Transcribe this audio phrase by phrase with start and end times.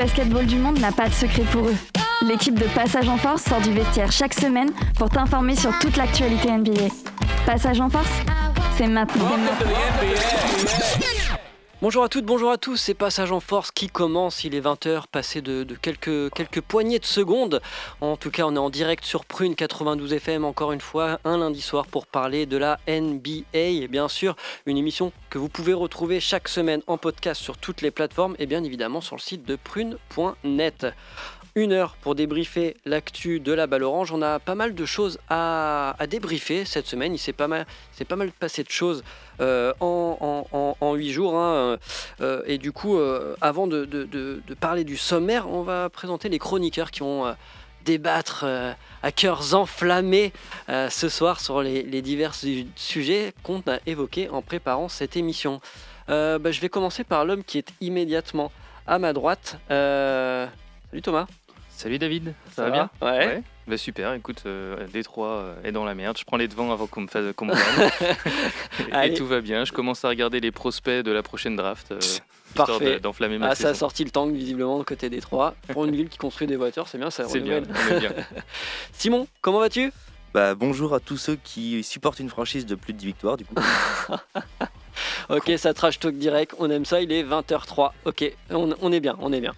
[0.00, 1.76] basketball du monde n'a pas de secret pour eux.
[2.22, 6.50] L'équipe de Passage en Force sort du vestiaire chaque semaine pour t'informer sur toute l'actualité
[6.50, 6.88] NBA.
[7.44, 8.08] Passage en Force,
[8.78, 9.28] c'est maintenant.
[11.82, 15.04] Bonjour à toutes, bonjour à tous, c'est Passage en Force qui commence, il est 20h,
[15.10, 17.62] passé de, quelques, poignées de secondes.
[18.02, 21.38] En tout cas, on est en direct sur Prune 92 FM, encore une fois, un
[21.38, 23.86] lundi soir pour parler de la NBA.
[23.88, 27.90] Bien sûr, une émission que vous pouvez retrouver chaque semaine en podcast sur toutes les
[27.90, 30.86] plateformes et bien évidemment sur le site de prune.net.
[31.56, 34.12] Une heure pour débriefer l'actu de la balle orange.
[34.12, 37.14] On a pas mal de choses à, débriefer cette semaine.
[37.14, 37.66] Il s'est pas mal
[38.38, 39.02] passé de choses
[39.40, 41.36] euh, en, en, en, 8 jours.
[41.36, 41.78] hein.
[42.20, 45.88] Euh, et du coup, euh, avant de, de- de- de parler du sommaire, on va
[45.90, 47.32] présenter les chroniqueurs qui vont euh,
[47.84, 50.32] débattre euh, à cœurs enflammés
[50.68, 55.16] euh, ce soir sur les, les divers su- sujets qu'on a évoqués en préparant cette
[55.16, 55.60] émission.
[56.10, 58.52] Euh, bah, je vais commencer par l'homme qui est immédiatement
[58.86, 59.58] à ma droite.
[59.70, 60.46] Euh,
[60.90, 61.26] Salut Thomas.
[61.70, 62.90] Salut David, Ça va bien?
[63.00, 63.42] Ouais.
[63.70, 66.18] Bah super, écoute, euh, Détroit euh, est dans la merde.
[66.18, 68.16] Je prends les devants avant qu'on me fasse qu'on me prenne.
[69.04, 69.64] Et- et, tout va bien.
[69.64, 71.92] Je commence à regarder les prospects de la prochaine draft.
[71.92, 72.94] euh, histoire Parfait.
[72.94, 75.54] de- d'enflammer ma Ah, ça a sorti le tank visiblement de côté Détroit.
[75.72, 77.76] Pour une ville qui construit des voitures, c'est bien, ça C'est bien, renouvelle.
[77.92, 78.10] on est bien.
[78.92, 79.92] Simon, comment vas-tu?
[80.34, 83.44] Bah, bonjour à tous ceux qui supportent une franchise de plus de 10 victoires, du
[83.44, 83.54] coup.
[85.28, 87.92] Ok, ça trash talk direct, on aime ça, il est 20h03.
[88.04, 89.52] Ok, on, on est bien, on est bien.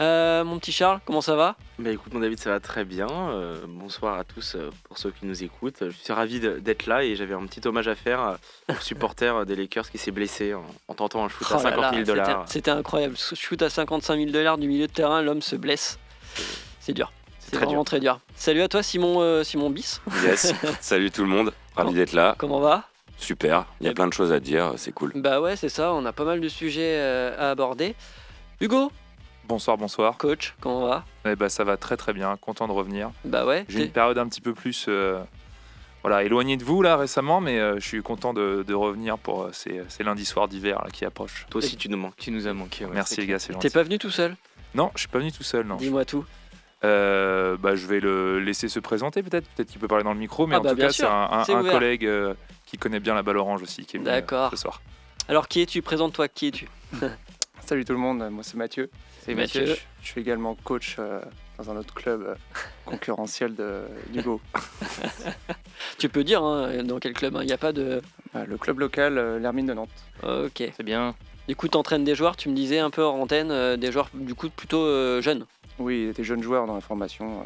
[0.00, 3.08] Euh, mon petit Charles, comment ça va Bah écoute mon David ça va très bien,
[3.10, 7.02] Euh, bonsoir à tous euh, pour ceux qui nous écoutent, je suis ravi d'être là
[7.02, 8.38] et j'avais un petit hommage à faire
[8.68, 11.62] au supporter des Lakers qui s'est blessé en, en tentant un shoot Oh à là
[11.62, 12.44] 50 là, 000 c'était- dollars.
[12.46, 13.16] C'était incroyable.
[13.16, 15.98] Shoot à 55 000 dollars du milieu de terrain, l'homme se blesse.
[16.78, 17.10] C'est dur.
[17.40, 17.84] C'est vraiment dur.
[17.84, 18.20] très dur.
[18.36, 20.00] Salut à toi, Simon, euh, Simon Bis.
[20.22, 22.36] Yes, salut tout le monde, ravi d'être là.
[22.38, 22.84] Comment va?
[23.16, 25.10] Super, il y a Eh plein de choses à dire, c'est cool.
[25.16, 27.96] Bah ouais, c'est ça, on a pas mal de sujets euh, à aborder.
[28.60, 28.92] Hugo,
[29.48, 30.18] Bonsoir, bonsoir.
[30.18, 31.04] coach, comment va?
[31.24, 33.10] Eh ben, ça va très très bien, content de revenir.
[33.24, 35.18] Bah ouais, J'ai une t'es- période un petit peu plus euh,
[36.02, 39.44] voilà, éloignée de vous là récemment, mais euh, je suis content de, de revenir pour
[39.44, 41.46] euh, ces, ces lundis soirs d'hiver là, qui approchent.
[41.48, 42.16] Toi aussi tu nous manques.
[42.18, 42.84] Tu nous as manqué.
[42.84, 43.70] ouais, Merci les gars, c'est t'es gentil.
[43.70, 44.36] pas venu tout seul?
[44.74, 45.76] Non, je suis pas venu tout seul, non.
[45.76, 46.26] Dis-moi tout.
[46.84, 50.18] Euh, bah, je vais le laisser se présenter peut-être, peut-être qu'il peut parler dans le
[50.20, 51.72] micro, mais Ah en bah, tout bien cas sûr, c'est un, un- c'est un ouvert.
[51.72, 52.34] collègue euh,
[52.66, 54.50] qui connaît bien la balle orange aussi qui est venu euh, D'accord.
[54.50, 54.82] ce soir.
[55.26, 55.80] Alors qui es-tu?
[55.80, 56.68] Présente-toi, qui es-tu?
[57.66, 58.90] Salut tout le monde, moi c'est Mathieu.
[59.46, 61.20] C'est Je, je suis également coach euh,
[61.58, 62.34] dans un autre club euh,
[62.84, 63.82] concurrentiel de
[64.14, 64.40] Hugo.
[65.98, 68.00] Tu peux dire hein, dans quel club, il n'y a pas de...
[68.36, 69.88] Euh, le club local, euh, l'Hermine de Nantes.
[70.22, 70.62] Ok.
[70.76, 71.14] C'est bien.
[71.48, 74.08] Du coup, t'entraînes des joueurs, tu me disais un peu hors antenne, euh, des joueurs
[74.14, 75.46] du coup plutôt euh, jeunes.
[75.78, 77.44] Oui, des jeunes joueurs dans la formation, euh,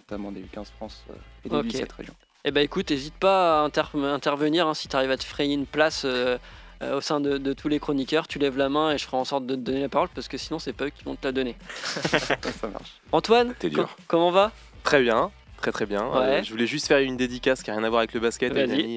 [0.00, 1.66] notamment des U15 France euh, et des Ok.
[1.66, 2.14] U17 région.
[2.46, 5.54] Eh ben écoute, n'hésite pas à inter- intervenir hein, si tu arrives à te frayer
[5.54, 6.04] une place
[6.92, 8.26] au sein de, de tous les chroniqueurs.
[8.28, 10.28] Tu lèves la main et je ferai en sorte de te donner la parole parce
[10.28, 11.56] que sinon, c'est pas eux qui vont te la donner.
[11.84, 12.36] Ça
[12.72, 13.00] marche.
[13.12, 13.84] Antoine, T'es dur.
[13.86, 14.52] co- comment va?
[14.82, 15.30] Très bien,
[15.62, 16.02] très très bien.
[16.14, 18.52] Euh, je voulais juste faire une dédicace qui n'a rien à voir avec le basket.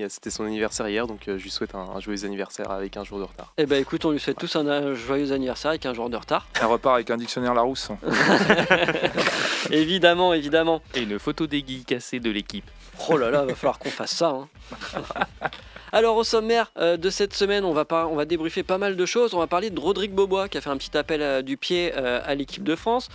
[0.09, 3.03] C'était son anniversaire hier, donc euh, je lui souhaite un, un joyeux anniversaire avec un
[3.05, 3.53] jour de retard.
[3.57, 6.17] Eh ben écoute, on lui souhaite tous un euh, joyeux anniversaire avec un jour de
[6.17, 6.47] retard.
[6.59, 7.89] Elle repart avec un dictionnaire Larousse.
[9.71, 10.81] évidemment, évidemment.
[10.95, 12.65] Et une photo dédicacée de l'équipe.
[13.09, 14.29] Oh là là, va falloir qu'on fasse ça.
[14.29, 14.47] hein.
[15.93, 18.97] Alors au sommaire euh, de cette semaine, on va, par- on va débriefer pas mal
[18.97, 19.33] de choses.
[19.33, 21.93] On va parler de Rodrigue Bobois qui a fait un petit appel euh, du pied
[21.95, 23.07] euh, à l'équipe de France.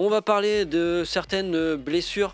[0.00, 2.32] On va parler de certaines blessures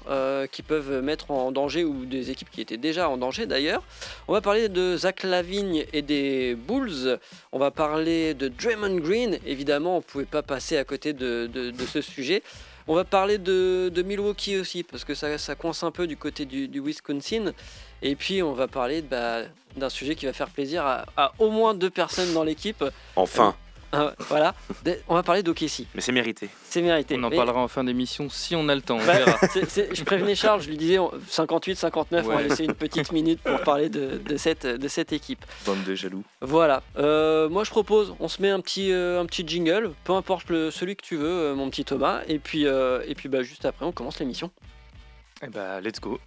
[0.52, 3.82] qui peuvent mettre en danger ou des équipes qui étaient déjà en danger d'ailleurs.
[4.28, 7.18] On va parler de Zach Lavigne et des Bulls.
[7.52, 9.38] On va parler de Draymond Green.
[9.46, 12.42] Évidemment, on ne pouvait pas passer à côté de, de- ce sujet.
[12.86, 16.18] On va parler de, de Milwaukee aussi, parce que ça, ça coince un peu du
[16.18, 17.54] côté du Wisconsin.
[18.04, 19.40] Et puis, on va parler bah,
[19.76, 22.84] d'un sujet qui va faire plaisir à, à au moins deux personnes dans l'équipe.
[23.16, 23.54] Enfin,
[23.96, 24.54] Ah, voilà.
[24.84, 25.86] De- On va parler d'Okessi.
[25.94, 26.48] Mais c'est mérité.
[26.68, 27.14] C'est mérité.
[27.18, 28.96] On en Mais- parlera en fin d'émission si on a le temps.
[29.00, 29.38] On bah, verra.
[29.42, 33.40] je prévenais Charles, je lui disais on- 58, 59, on va laisser une petite minute
[33.40, 35.44] pour parler de, de cette, de cette équipe.
[35.64, 36.24] Bande de jaloux.
[36.40, 36.82] Voilà.
[36.98, 40.50] Euh, moi, je propose, on se met un petit, euh, un petit jingle, peu importe
[40.50, 42.20] le, celui que tu veux, euh, mon petit Thomas.
[42.28, 44.50] Et puis, euh, et puis bah, juste après, on commence l'émission.
[45.42, 46.18] Eh bah, let's go.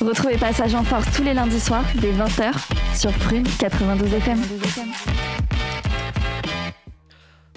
[0.00, 2.52] Retrouvez Passage en Force tous les lundis soirs dès 20h
[2.94, 4.40] sur Prune 92 FM.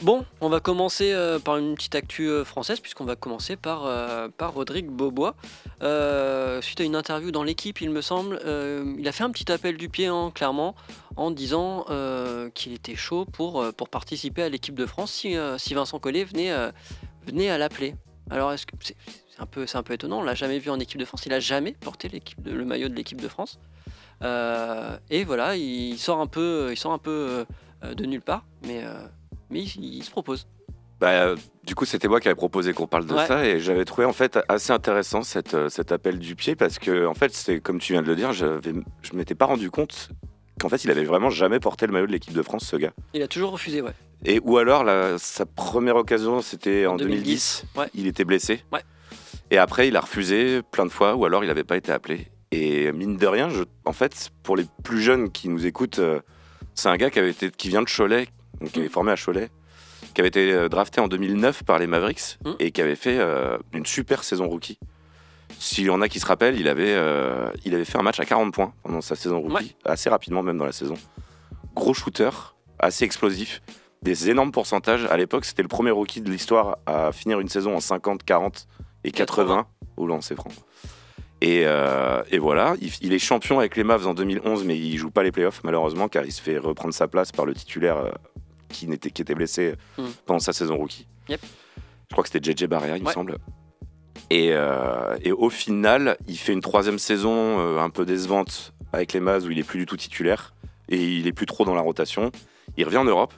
[0.01, 3.86] Bon, on va commencer euh, par une petite actu euh, française, puisqu'on va commencer par,
[3.86, 5.36] euh, par Rodrigue Beaubois.
[5.83, 8.42] Euh, suite à une interview dans l'équipe, il me semble,
[8.98, 10.75] il a fait un petit appel du pied, hein, clairement,
[11.18, 11.86] en disant
[12.56, 17.94] qu'il était chaud pour, participer à l'équipe de France si, Vincent Collet venait, à l'appeler.
[18.31, 18.95] Alors, est-ce que c'est
[19.38, 22.09] un, peu, étonnant, on l'a jamais vu en équipe de France, il a jamais porté
[22.44, 23.59] le maillot de l'équipe de France.
[24.24, 27.45] Et voilà, il sort un peu, il sort un peu
[27.83, 28.83] de nulle part, mais,
[29.51, 30.48] mais il, il se propose.
[31.00, 31.33] Bah,
[31.65, 33.25] du coup, c'était moi qui avais proposé qu'on parle de Ouais.
[33.25, 36.77] ça et j'avais trouvé en fait assez intéressant cette, euh, cet appel du pied parce
[36.77, 39.71] que en fait, c'est comme tu viens de le dire, j'avais- je m'étais pas rendu
[39.71, 40.09] compte
[40.59, 42.94] qu'en fait, il avait vraiment jamais porté le maillot de l'équipe de France, ce gars.
[43.15, 43.94] Il a toujours refusé, ouais.
[44.25, 47.15] Et ou alors la- sa première occasion, c'était en, En 2010.
[47.24, 47.88] 2010, ouais.
[47.95, 48.63] Il était blessé.
[48.71, 48.81] Ouais.
[49.50, 52.27] Et après, il a refusé plein de fois, ou alors il n'avait pas été appelé.
[52.51, 56.19] Et mine de rien, je, en fait, pour les plus jeunes qui nous écoutent, euh,
[56.75, 58.27] c'est un gars qui, avait été, qui vient de Cholet,
[58.59, 59.50] donc qui est formé à Cholet,
[60.13, 62.51] qui avait été euh, drafté en 2009 par les Mavericks Mm.
[62.59, 64.77] et qui avait fait euh, une super saison rookie.
[65.59, 68.19] S'il y en a qui se rappellent, il avait, euh, il avait fait un match
[68.19, 70.95] à 40 points pendant sa saison rookie, assez rapidement même dans la saison.
[71.75, 72.30] Gros shooter,
[72.80, 73.62] assez explosif,
[74.01, 75.06] des énormes pourcentages.
[75.06, 78.68] À l'époque, c'était le premier rookie de l'histoire à finir une saison en 50, 40
[79.03, 79.68] et 80
[79.98, 80.50] au lancer franc.
[81.42, 84.96] Et, euh, et voilà, il, il est champion avec les Mavs en 2011, mais il
[84.98, 87.98] joue pas les playoffs malheureusement, car il se fait reprendre sa place par le titulaire
[87.98, 88.12] euh,
[88.70, 90.04] qui, n'était, qui était blessé Mm.
[90.28, 91.08] pendant sa saison rookie.
[91.30, 91.42] Yep.
[92.10, 93.38] Je crois que c'était JJ Barrea, il me semble.
[94.30, 99.14] Et, euh, et au final, il fait une troisième saison euh, un peu décevante avec
[99.14, 100.54] les Mavs où il est plus du tout titulaire
[100.90, 102.32] et il est plus trop dans la rotation.
[102.78, 103.34] Il revient en Europe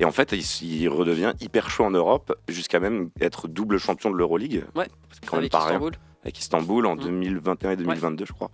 [0.00, 0.42] et en fait, il,
[0.82, 4.64] il redevient hyper chaud en Europe jusqu'à même être double champion de l'Euroleague.
[4.74, 5.80] Ouais, C'est quand même pas rien.
[6.26, 7.00] Avec Istanbul en Mm.
[7.00, 8.50] 2021 et 2022, je crois.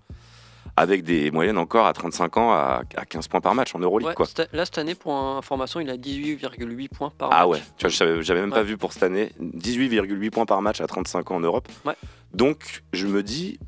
[0.77, 4.09] Avec des moyennes encore à 35 ans à, à 15 points par match en Euroleague,
[4.09, 4.27] Ouais, quoi.
[4.27, 7.49] cette- là, cette année, pour information, il a 18,8 points par Ah match.
[7.49, 9.33] ouais, tu vois, j'avais même pas vu pour cette année.
[9.41, 11.69] 18,8 points par match à 35 ans en Europe.
[12.33, 13.59] Donc, je me dis,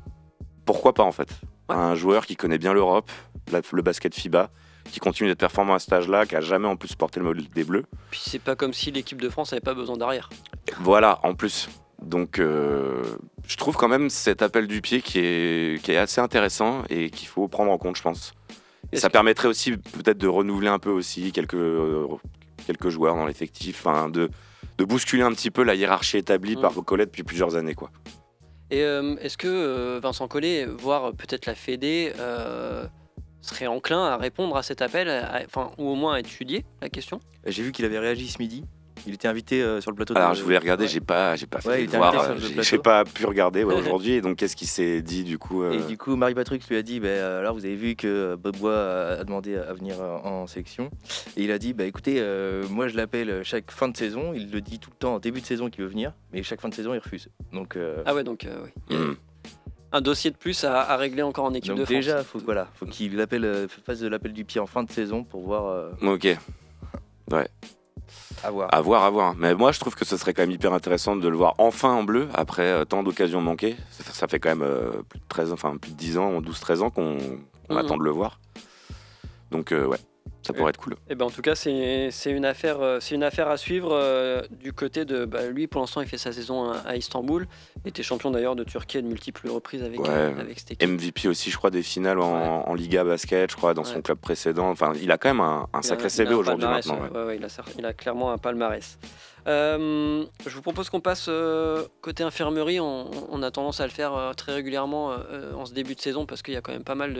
[0.65, 1.29] pourquoi pas en fait?
[1.69, 3.11] Un joueur qui connaît bien l'Europe,
[3.51, 4.49] la- le basket FIBA,
[4.91, 7.43] qui continue d'être performant à cet âge-là, qui a jamais en plus porté le mode
[7.53, 7.85] des Bleus.
[8.11, 10.29] Puis c'est pas comme si l'équipe de France avait pas besoin d'arrière.
[10.79, 11.69] Voilà, en plus.
[12.05, 13.01] Donc, euh,
[13.47, 17.09] je trouve quand même cet appel du pied qui est, qui est assez intéressant et
[17.09, 18.33] qu'il faut prendre en compte, je pense.
[18.91, 22.07] Et ça que- permettrait aussi peut-être de renouveler un peu aussi quelques, euh,
[22.67, 24.29] quelques joueurs dans l'effectif, enfin, de,
[24.77, 26.61] de bousculer un petit peu la hiérarchie établie Mm.
[26.61, 27.73] par Collet depuis plusieurs années.
[27.73, 27.89] Quoi.
[28.69, 32.85] Et euh, est-ce que euh, Vincent Collet, voire peut-être la Fédé, euh,
[33.41, 36.89] serait enclin à répondre à cet appel, à- enfin, ou au moins à étudier la
[36.89, 37.19] question?
[37.47, 38.63] J'ai vu qu'il avait réagi ce midi.
[39.07, 40.15] Il était invité euh, sur le plateau.
[40.15, 40.89] Alors, de- je voulais regarder, ouais.
[40.89, 44.21] j'ai pas, j'ai pas Ouais, il euh, le j'ai- pas pu regarder ouais, aujourd'hui.
[44.21, 46.99] Donc, qu'est-ce qui s'est dit du coup euh, Et du coup, Marie-Patrick lui a dit
[46.99, 48.75] bah, Alors, vous avez vu que euh, Bob Bois
[49.19, 50.89] a demandé à venir euh, en sélection.
[51.37, 54.33] Et il a dit bah, Écoutez, euh, moi je l'appelle chaque fin de saison.
[54.33, 56.13] Il le dit tout le temps en début de saison qu'il veut venir.
[56.33, 57.29] Mais chaque fin de saison, il refuse.
[57.53, 58.95] Donc, euh, Ah ouais, donc euh, oui.
[58.95, 59.13] Hmm.
[59.91, 61.95] un dossier de plus à, à régler encore en équipe donc de France.
[61.95, 64.91] déjà, faut, voilà, faut qu'il appelle, euh, fasse de l'appel du pied en fin de
[64.91, 65.67] saison pour voir.
[65.67, 66.27] euh, Ok,
[68.43, 68.69] à voir.
[68.73, 69.35] à voir, à voir.
[69.37, 71.93] Mais moi, je trouve que ce serait quand même hyper intéressant de le voir enfin
[71.93, 73.75] en bleu après euh, tant d'occasions manquées.
[73.91, 76.81] Ça, ça fait quand même euh, plus de 13, enfin plus de 10 ans, 12-13
[76.81, 77.17] ans qu'on
[77.69, 77.77] Mhm.
[77.77, 78.39] attend de le voir.
[79.51, 79.97] Donc euh, ouais,
[80.45, 80.95] ça pourrait être cool.
[81.09, 83.89] Eh ben, en tout cas, c'est c'est une, affaire, euh, c'est une affaire à suivre
[83.91, 85.25] euh, du côté de.
[85.25, 87.47] bah, lui, pour l'instant, il fait sa saison à, à Istanbul.
[87.83, 90.09] Il était champion d'ailleurs de Turquie à de multiples reprises avec, Ouais.
[90.09, 90.87] euh, avec cette équipe.
[90.89, 92.63] MVP aussi, je crois, des finales en, Ouais.
[92.67, 94.69] en Liga basket, je crois, dans son club précédent.
[94.69, 96.99] Enfin, il a quand même un, sacré CV aujourd'hui maintenant.
[97.13, 97.33] a,
[97.77, 98.97] il a clairement un palmarès.
[99.47, 102.79] Euh, je vous propose qu'on passe euh, côté infirmerie.
[102.79, 105.15] On, a tendance à le faire euh, très régulièrement
[105.55, 107.17] en ce début de saison parce qu'il y a quand même pas mal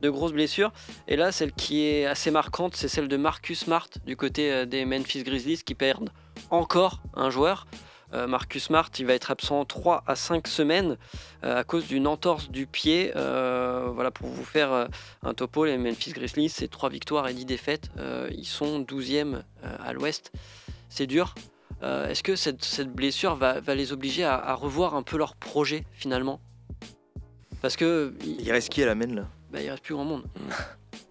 [0.00, 0.72] de, grosses blessures.
[1.08, 4.84] Et là, celle qui est assez marquante, c'est celle de Marcus Smart du côté des
[4.84, 6.10] Memphis Grizzlies qui perdent
[6.50, 7.66] encore un joueur.
[8.12, 10.96] Marcus Smart, il va être absent 3 à 5 semaines
[11.42, 13.10] à cause d'une entorse du pied.
[13.14, 14.88] Voilà, pour vous faire
[15.22, 17.90] un topo, les Memphis Grizzlies, c'est 3 victoires et 10 défaites.
[18.30, 20.32] Ils sont 12e euh, à l'ouest.
[20.88, 21.34] C'est dur.
[21.82, 25.18] Euh, Est-ce que cette, cette blessure va, va les obliger à, à revoir un peu
[25.18, 26.40] leur projet finalement?
[27.62, 29.26] Parce que il, Il reste qui à la main là?
[29.50, 30.24] Bah, il reste plus grand monde.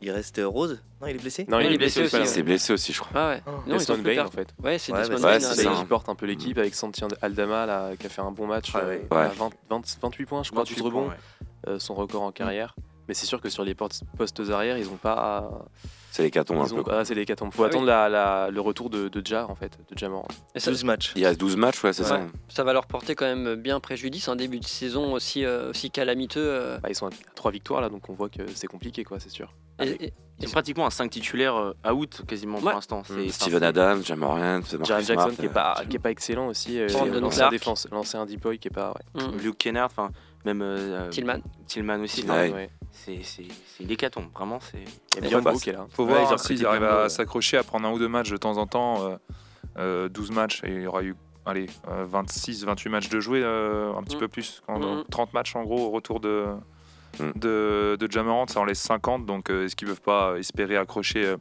[0.01, 0.83] Il reste euh, Rose?
[1.01, 1.45] Non, il est blessé?
[1.47, 2.15] Non, il est blessé aussi.
[2.15, 2.25] Il ouais.
[2.25, 3.11] s'est blessé aussi, je crois.
[3.15, 3.43] Ah ouais.
[3.47, 3.51] Oh.
[3.65, 4.53] Non, Desmond Bain, en fait.
[4.61, 5.79] Ouais, c'est Ouais, Desmond Ouais, Bain, c'est hein, ça.
[5.79, 8.71] qui porte un peu l'équipe avec Santi Aldama là, qui a fait un bon match.
[8.73, 9.07] Ah euh, ouais.
[9.09, 9.27] à Ouais.
[9.35, 11.09] 20 20 28 points, je crois, 12 rebonds,
[11.67, 12.75] euh, son record en carrière.
[13.07, 15.65] Mais c'est sûr que sur les portes- postes arrière, ils ont pas.
[16.11, 16.91] C'est l'hécatombe un ont- peu.
[16.93, 17.51] ah, c'est l'hécatombe.
[17.53, 20.27] Faut Ah attendre la- la- le retour de, de Ja, en fait, de Ja Morant.
[20.55, 21.11] Et ça, 12 matchs.
[21.17, 22.07] Il y a 12 matchs, ouais, c'est Ouais.
[22.09, 22.21] ça.
[22.47, 25.91] ça va leur porter quand même bien préjudice, un début de saison aussi, euh, aussi
[25.91, 26.39] calamiteux.
[26.39, 29.19] euh, Bah, ils sont à trois victoires là, donc on voit que c'est compliqué, quoi,
[29.19, 29.53] c'est sûr.
[29.81, 32.63] et- et- Ils ont pratiquement un 5 titulaire euh, out quasiment Ouais.
[32.63, 32.99] pour l'instant.
[33.09, 33.19] Mm.
[33.19, 36.79] enfin, Steven Adams, Jamorant, Smart, Jackson qui est euh, pas, qui est pas excellent aussi.
[37.21, 38.93] l'ancien défense, l'ancien Depoy qui est pas.
[39.15, 39.23] Ouais.
[39.23, 39.37] Mm.
[39.41, 40.11] Luke Kennard, enfin
[40.45, 41.39] même euh, Tillman.
[41.67, 42.21] Tillman aussi.
[42.23, 42.29] Ouais.
[42.29, 42.69] enfin, Ouais.
[43.23, 43.43] C'est
[43.83, 44.59] une hécatombe, vraiment.
[44.59, 44.83] C'est
[45.17, 45.85] Il y a Biombo enfin, qui est là.
[45.91, 47.09] Faut Ouais, voir hein, s'ils arrivent à ouais.
[47.09, 49.03] s'accrocher à prendre un ou deux matchs de temps en temps.
[49.07, 49.17] euh,
[49.77, 53.41] euh, 12 matchs, et il y aura eu allez, euh, 26, 28 matchs de jouer,
[53.43, 54.19] euh, un petit Mm.
[54.19, 54.63] peu plus.
[54.65, 55.03] Quand- Mm.
[55.11, 56.45] 30 matchs en gros au retour de,
[57.19, 57.31] Mm.
[57.35, 58.07] de, de
[58.47, 59.25] ça en laisse 50.
[59.25, 61.37] Donc euh, est-ce qu'ils peuvent pas espérer accrocher euh,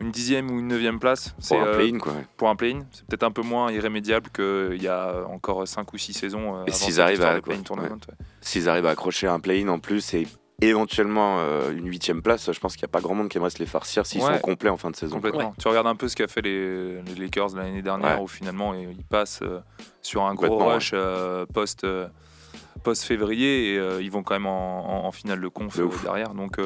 [0.00, 1.34] une dixième ou une neuvième place?
[1.46, 2.14] Pour un euh, play-in, quoi.
[2.38, 2.80] pour un play-in.
[2.90, 6.56] C'est peut-être un peu moins irrémédiable qu'il y a encore 5 ou 6 saisons.
[6.56, 7.88] euh, Et s'ils arrivent à- de play-in ouais, ouais.
[8.40, 10.26] S'ils arrivent à accrocher un play-in en plus et
[10.68, 13.50] éventuellement euh, une huitième place, je pense qu'il n'y a pas grand monde qui aimerait
[13.50, 14.34] se les farcir s'ils Ouais.
[14.34, 15.20] sont complets en fin de saison.
[15.58, 18.22] Tu regardes un peu ce qu'a fait les, les Lakers l'année dernière, Ouais.
[18.24, 19.60] où finalement ils passent euh,
[20.02, 22.06] sur un gros rush euh, post, euh,
[22.82, 26.34] post-février et euh, ils vont quand même en, en- en finale de conf derrière.
[26.34, 26.58] Donc,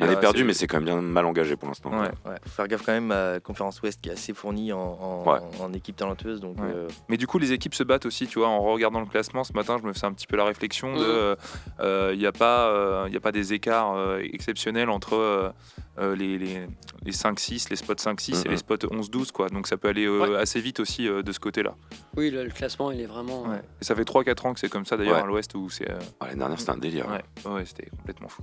[0.00, 0.04] euh.
[0.04, 1.90] Il Là, est perdu, mais c'est quand même bien mal engagé pour l'instant.
[1.90, 2.08] Ouais.
[2.26, 4.78] Ouais, faut faire gaffe quand même à la conférence Ouest qui est assez fournie en,
[4.80, 5.38] en, Ouais.
[5.60, 6.40] en équipe talentueuse.
[6.40, 6.70] Donc, Ouais.
[6.74, 8.48] euh, Mais du coup, les équipes se battent aussi, tu vois.
[8.48, 11.36] En regardant le classement ce matin, je me faisais un petit peu la réflexion de,
[11.80, 12.12] Mhm.
[12.14, 15.50] il n'y a pas, euh, y a pas des écarts euh, exceptionnels entre euh,
[15.98, 16.66] euh, les, les,
[17.02, 19.48] les 5-6, les spots 5-6 et les spots 11-12, quoi.
[19.50, 20.36] Donc ça peut aller euh, Ouais.
[20.38, 21.74] assez vite aussi euh, de ce côté-là.
[22.16, 23.42] Oui, le, le classement, il est vraiment.
[23.42, 23.60] Ouais.
[23.80, 25.22] Et ça fait 3-4 ans que c'est comme ça d'ailleurs Ouais.
[25.22, 25.90] à l'Ouest où c'est.
[25.90, 27.06] euh, Ah, L'année dernière, c'était un délire.
[27.08, 28.42] ouais, ouais, c'était complètement fou.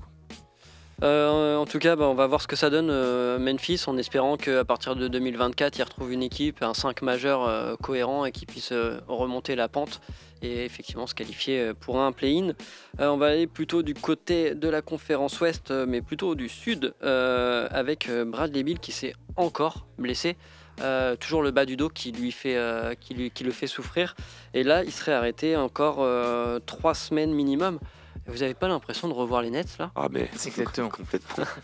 [1.01, 3.97] Euh, en tout cas, bah, on va voir ce que ça donne euh, Memphis en
[3.97, 8.31] espérant qu'à partir de 2024, ils retrouvent une équipe, un 5 majeur euh, cohérent et
[8.31, 8.73] qui puisse
[9.07, 10.01] remonter la pente
[10.41, 12.53] et effectivement se qualifier pour un play-in.
[12.97, 18.09] On va aller plutôt du côté de la conférence Ouest, mais plutôt du Sud, avec
[18.09, 20.37] Bradley Bill qui s'est encore blessé.
[21.19, 22.57] Toujours le bas du dos qui lui fait
[23.01, 24.15] qui le fait souffrir
[24.53, 27.79] et là il serait arrêté encore euh, trois semaines minimum
[28.29, 29.91] vous n'avez pas l'impression de revoir les Nets là?
[29.95, 30.89] Ah, mais Exactement.
[30.97, 31.45] complètement.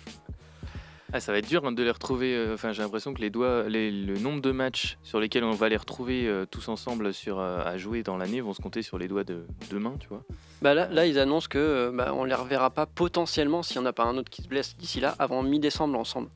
[1.13, 2.36] Ah, ça va être dur hein, de les retrouver.
[2.36, 5.51] euh, Enfin, j'ai l'impression que les doigts, les- le nombre de matchs sur lesquels on
[5.51, 8.81] va les retrouver euh, tous ensemble sur, euh, à jouer dans l'année vont se compter
[8.81, 10.24] sur les doigts de deux mains, tu vois.
[10.62, 13.84] Bah là, là, ils annoncent que euh, bah, on les reverra pas potentiellement s'il n'y
[13.84, 16.27] en a pas un autre qui se blesse d'ici là avant mi-décembre ensemble.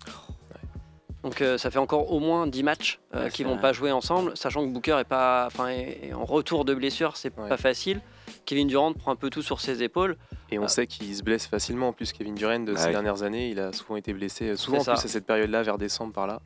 [1.23, 3.91] Donc euh, ça fait encore au moins 10 matchs euh, Ouais, qui vont pas jouer
[3.91, 5.75] ensemble, sachant que Booker est pas, enfin,
[6.15, 7.49] en retour de blessure, c'est Ouais.
[7.49, 7.99] pas facile.
[8.45, 10.17] Kevin Durant prend un peu tout sur ses épaules.
[10.51, 10.67] Et on Ah.
[10.67, 11.89] sait qu'il se blesse facilement.
[11.89, 12.91] En plus, Kevin Durant, de ces Ouais.
[12.91, 14.49] dernières années, il a souvent été blessé.
[14.49, 16.39] euh, Souvent, en plus, à cette période-là, vers décembre, par là.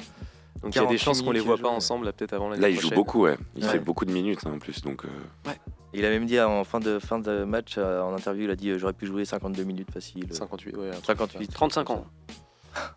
[0.61, 2.33] Donc, il y a 48 des chances qu'on les minutes voit pas ensemble, là, peut-être
[2.33, 3.35] avant l'année Là, il joue beaucoup, ouais.
[3.55, 3.71] Il Ouais.
[3.71, 4.81] fait beaucoup de minutes hein, en plus.
[4.81, 5.51] Donc, euh,
[5.93, 8.55] il a même dit en fin de, fin de match, euh, en interview, il a
[8.55, 10.25] dit euh, J'aurais pu jouer 52 minutes facile.
[10.31, 10.87] 58, ouais.
[10.89, 11.53] un truc 58.
[11.53, 12.05] 35 ans.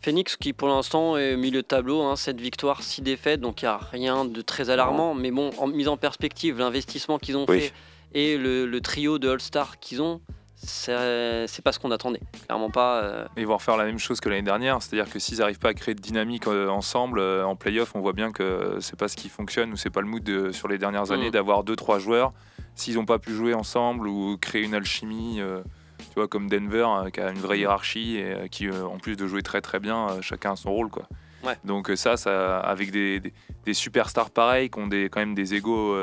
[0.00, 3.70] Phoenix qui pour l'instant est milieu de tableau, 7 victoires, 6 défaites, donc il n'y
[3.70, 5.14] a rien de très alarmant.
[5.14, 7.60] Mais bon, en mise en perspective, l'investissement qu'ils ont Oui.
[7.60, 7.72] fait
[8.14, 10.20] et le, le trio de All-Star qu'ils ont,
[10.56, 12.20] c'est pas ce qu'on attendait.
[12.46, 13.02] Clairement pas.
[13.02, 15.70] euh, Ils vont refaire la même chose que l'année dernière, c'est-à-dire que s'ils n'arrivent pas
[15.70, 19.08] à créer de dynamique euh, ensemble euh, en playoff, on voit bien que c'est pas
[19.08, 21.32] ce qui fonctionne ou c'est pas le mood de- sur les dernières années Mm.
[21.32, 22.32] d'avoir deux trois joueurs.
[22.76, 25.60] S'ils n'ont pas pu jouer ensemble ou créer une alchimie, euh,
[25.98, 28.98] tu vois comme Denver euh, qui a une vraie hiérarchie et euh, qui euh, en
[28.98, 31.04] plus de jouer très très bien, euh, chacun a son rôle quoi.
[31.44, 31.56] Ouais.
[31.64, 33.32] Donc euh, ça, ça avec des, des,
[33.66, 35.94] des superstars pareils qui ont des, quand même des égaux,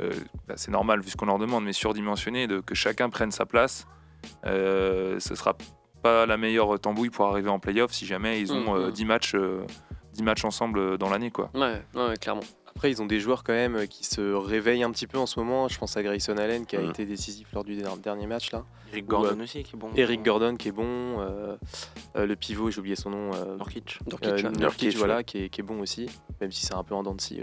[0.00, 0.12] euh, euh,
[0.48, 3.46] bah, c'est normal vu ce qu'on leur demande, mais surdimensionnés, de, que chacun prenne sa
[3.46, 3.86] place.
[4.44, 5.56] Euh, ce sera
[6.02, 8.82] pas la meilleure tambouille pour arriver en playoff si jamais ils ont Mhm.
[8.86, 9.64] euh, 10 matchs, euh,
[10.14, 11.50] 10 matchs ensemble euh, dans l'année quoi.
[11.54, 12.42] ouais, ouais, clairement.
[12.68, 15.24] Après, ils ont des joueurs quand même euh, qui se réveillent un petit peu en
[15.24, 15.66] ce moment.
[15.66, 16.90] Je pense à Grayson Allen qui a Mm.
[16.90, 18.64] été décisif lors du der- dernier match là.
[18.92, 19.90] Eric Ou, Gordon euh, aussi qui est bon.
[19.96, 20.84] Eric Gordon qui est bon.
[21.20, 21.56] euh,
[22.16, 23.30] euh, le pivot, j'ai oublié son nom.
[23.34, 23.98] euh, Nurkic.
[24.06, 24.42] Nurkic, euh, ouais.
[24.42, 26.06] Nurkic, Nurkic, voilà, qui est, qui est bon aussi.
[26.42, 27.40] Même si c'est un peu en dents de scie.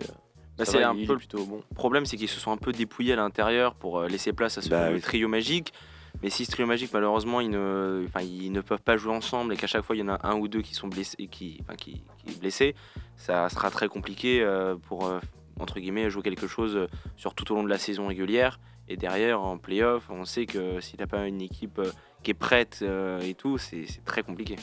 [0.57, 1.63] Bah, c'est un il, peu le plutôt bon.
[1.75, 4.62] problème, c'est qu'ils se sont un peu dépouillés à l'intérieur pour euh, laisser place à
[4.62, 5.01] ce Bah oui.
[5.01, 5.74] trio magique.
[6.22, 9.53] Mais si ce trio magique, malheureusement, ils ne, enfin, ils ne peuvent pas jouer ensemble
[9.53, 11.57] et qu'à chaque fois il y en a un ou deux qui sont blessés, qui,
[11.62, 12.75] enfin, qui, qui est blessé,
[13.17, 15.19] ça sera très compliqué euh, pour euh,
[15.60, 18.60] entre guillemets jouer quelque chose sur tout au long de la saison régulière.
[18.88, 21.81] Et derrière, en playoff, on sait que si t'as pas une équipe
[22.22, 22.83] qui est prête
[23.22, 24.57] et tout, c'est très compliqué.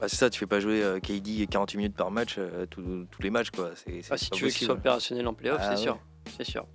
[0.00, 2.82] Bah, c'est ça, tu fais pas jouer euh, KD 48 minutes par match euh, tous
[3.10, 3.50] tous les matchs.
[3.50, 3.70] Quoi.
[3.74, 4.66] C'est, c'est Ah, si pas tu veux qu'il possible.
[4.66, 5.82] soit opérationnel en playoff, Ah, c'est ouais.
[5.82, 5.98] sûr.
[6.36, 6.66] C'est sûr.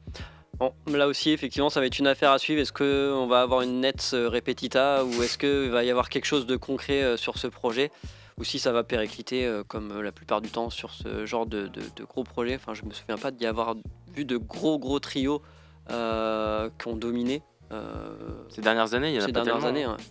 [0.60, 2.62] Bon, là aussi, effectivement, ça va être une affaire à suivre.
[2.62, 6.26] Est-ce qu'on va avoir une Nets euh, repetita ou est-ce qu'il va y avoir quelque
[6.26, 7.92] chose de concret euh, sur ce projet?
[8.38, 11.46] Ou si ça va péricliter euh, comme euh, la plupart du temps sur ce genre
[11.46, 12.56] de, de- de gros projets?
[12.56, 13.76] Enfin, je me souviens pas d'y avoir
[14.14, 15.42] vu de gros gros trios
[15.90, 17.42] euh, qui ont dominé
[17.72, 18.16] euh,
[18.50, 19.68] Ces dernières années, il y en a ces pas dernières tellement.
[19.70, 19.88] années.
[19.88, 20.04] ouais.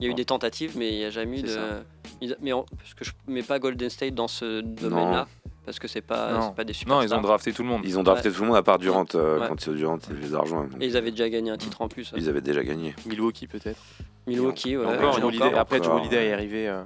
[0.00, 1.48] Il y a eu des tentatives, mais il n'y a jamais eu C'est de.
[1.50, 1.82] ça.
[2.20, 5.26] il- Mais parce que je mets pas Golden State dans ce domaine-là,
[5.64, 6.40] parce que c'est pas, Non.
[6.42, 6.94] c'est pas des super.
[6.94, 7.80] Non, ils ont drafté tout le monde.
[7.84, 9.48] Ils ont drafté tout le monde à part Durant euh, Ouais.
[9.48, 10.68] quand Durant les a rejoints.
[10.68, 12.12] donc Et ils avaient déjà gagné un titre en plus.
[12.16, 12.94] Ils avaient déjà gagné.
[13.06, 13.80] Milwaukee peut-être.
[14.28, 14.86] Milwaukee, ouais.
[14.86, 15.94] Après, encore.
[15.96, 16.32] Holiday est ouais.
[16.32, 16.82] arrivé euh,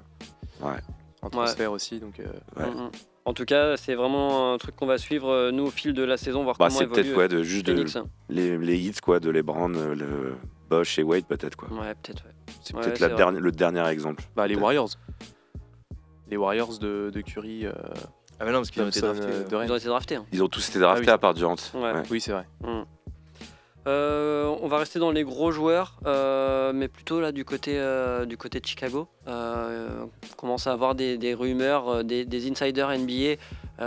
[0.63, 0.79] Ouais.
[1.21, 2.01] en transfert aussi.
[2.01, 2.25] Donc, euh,
[2.57, 2.71] Ouais.
[2.71, 2.91] Mm, mm.
[3.27, 6.03] En tout cas, c'est vraiment un truc qu'on va suivre euh, nous au fil de
[6.03, 8.07] la saison, voir Bah, comment c'est évolue peut-être ouais, de, juste de, hein.
[8.31, 10.35] les, les hits quoi, de LeBron, le
[10.71, 11.69] Bosch et Wade peut-être quoi.
[11.69, 12.25] Ouais, peut-être.
[12.25, 12.32] Ouais.
[12.63, 14.23] C'est Ouais, peut-être la dernière- le dernier exemple.
[14.37, 14.55] bah, les.
[14.57, 14.91] Warriors.
[16.31, 17.67] Les Warriors de, de Curry.
[17.67, 17.73] euh,
[18.41, 19.23] Ah, mais non, parce qu'ils ont été draftés.
[19.27, 19.65] euh.
[19.65, 20.15] Ils ont été draftés.
[20.17, 20.27] hein.
[20.33, 21.15] Ils ont tous été draftés Ah oui.
[21.15, 21.57] à part Durant.
[21.75, 21.81] Ouais.
[21.93, 22.03] Ouais.
[22.11, 22.47] Oui, c'est vrai.
[22.63, 22.83] Mm.
[23.89, 28.25] Euh, on va rester dans les gros joueurs, euh, mais plutôt là du côté, euh,
[28.27, 29.09] du côté de Chicago.
[29.27, 33.37] Euh, on commence à avoir des, des rumeurs, des, des insiders NBA, euh,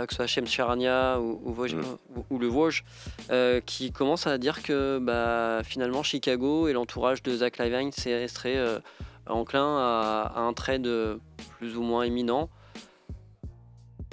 [0.04, 1.96] que ce soit Shem Charania ou, ou, Vosges- Mm.
[2.16, 2.84] ou- ou le Vosges,
[3.30, 8.56] euh, qui commencent à dire que bah, finalement Chicago et l'entourage de Zach Lavine serait
[8.58, 8.78] euh,
[9.26, 11.16] enclin à, à un trade euh,
[11.58, 12.50] plus ou moins imminent.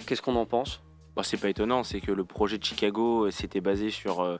[0.05, 0.81] Qu'est-ce qu'on en pense?
[1.15, 4.37] Bon, c'est pas étonnant, c'est que le projet de Chicago euh, s'était basé sur, euh,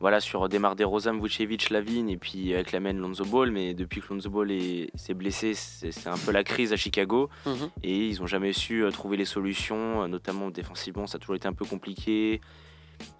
[0.00, 3.50] voilà, sur Demar DeRozan, Vucevic, Lavigne et puis avec la main Lonzo Ball.
[3.50, 7.28] Mais depuis que Lonzo Ball est- s'est blessé, c'est un peu la crise à Chicago.
[7.46, 7.70] Mhm.
[7.82, 11.36] Et ils n'ont jamais su euh, trouver les solutions, euh, notamment défensivement, ça a toujours
[11.36, 12.40] été un peu compliqué.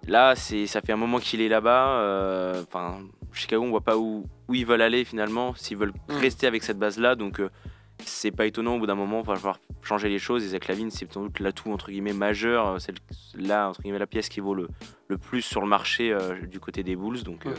[0.07, 1.99] Là, ça fait un moment qu'il est là-bas.
[2.01, 2.99] euh, Enfin,
[3.33, 6.13] Chicago, on voit pas où, où ils veulent aller finalement, s'ils veulent Mm.
[6.17, 7.15] rester avec cette base-là.
[7.15, 7.49] Donc, euh,
[8.05, 8.75] c'est pas étonnant.
[8.75, 10.43] Au bout d'un moment, il va falloir changer les choses.
[10.43, 12.95] Et Zach Lavine, c'est sans doute l'atout entre guillemets majeur, euh, celle,
[13.35, 14.69] là entre guillemets la pièce qui vaut le,
[15.17, 17.23] plus sur le marché euh, du côté des Bulls.
[17.23, 17.53] Donc, euh,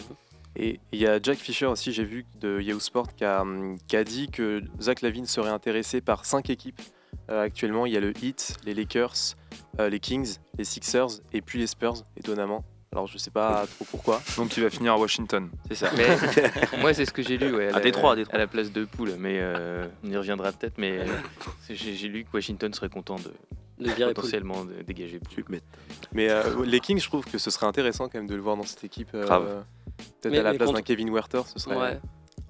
[0.57, 4.29] Et il y a Jack Fisher aussi, j'ai vu de Yahoo Sport, qui a, dit
[4.31, 6.81] que Zach Lavine serait intéressé par cinq équipes.
[7.29, 9.37] Actuellement, il y a le Heat, les Lakers,
[9.79, 12.65] les Kings, les Sixers et puis les Spurs, étonnamment.
[12.93, 14.21] Alors je sais pas trop pourquoi.
[14.37, 15.49] Donc il va finir à Washington.
[15.69, 15.91] c'est ça.
[15.97, 16.07] Mais
[16.81, 18.35] moi, c'est ce que j'ai lu ouais, À la- Détroit, à Détroit.
[18.35, 19.15] à la place de Poule.
[19.19, 20.77] Mais euh, on y reviendra peut-être.
[20.77, 21.07] Mais euh,
[21.71, 23.33] j'ai j'ai lu que Washington serait content de
[24.13, 25.45] potentiellement de dégager Poole.
[25.49, 25.61] Mais
[26.13, 28.57] Mais euh, les Kings, je trouve que ce serait intéressant quand même de le voir
[28.57, 29.09] dans cette équipe.
[29.15, 29.65] euh, Grave.
[30.21, 31.77] Peut-être Mais- à la place contre- d'un Kevin Werther, ce serait.
[31.77, 32.01] Ouais.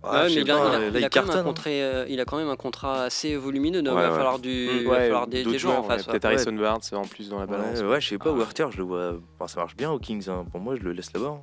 [0.04, 0.92] Ah, Ouais, je mais sais il a, pas, il a- là, il a il quand
[0.92, 1.42] même un cartonne, hein.
[1.44, 3.82] contrat, euh, il a quand même un contrat assez volumineux.
[3.82, 4.16] Donc Ouais, il va ouais.
[4.16, 6.06] falloir, du, Mm, il va ouais, falloir des, des joueurs en face.
[6.06, 6.11] ouais.
[6.12, 7.80] Peut-être Harrison Barnes en plus dans la Ouais, balance.
[7.82, 8.38] ouais, je sais pas, Ah.
[8.38, 9.12] Werther, je le vois.
[9.38, 10.28] enfin, ça marche bien aux Kings.
[10.28, 10.45] hein.
[10.50, 11.26] Pour moi, je le laisse là-bas.
[11.28, 11.41] hein.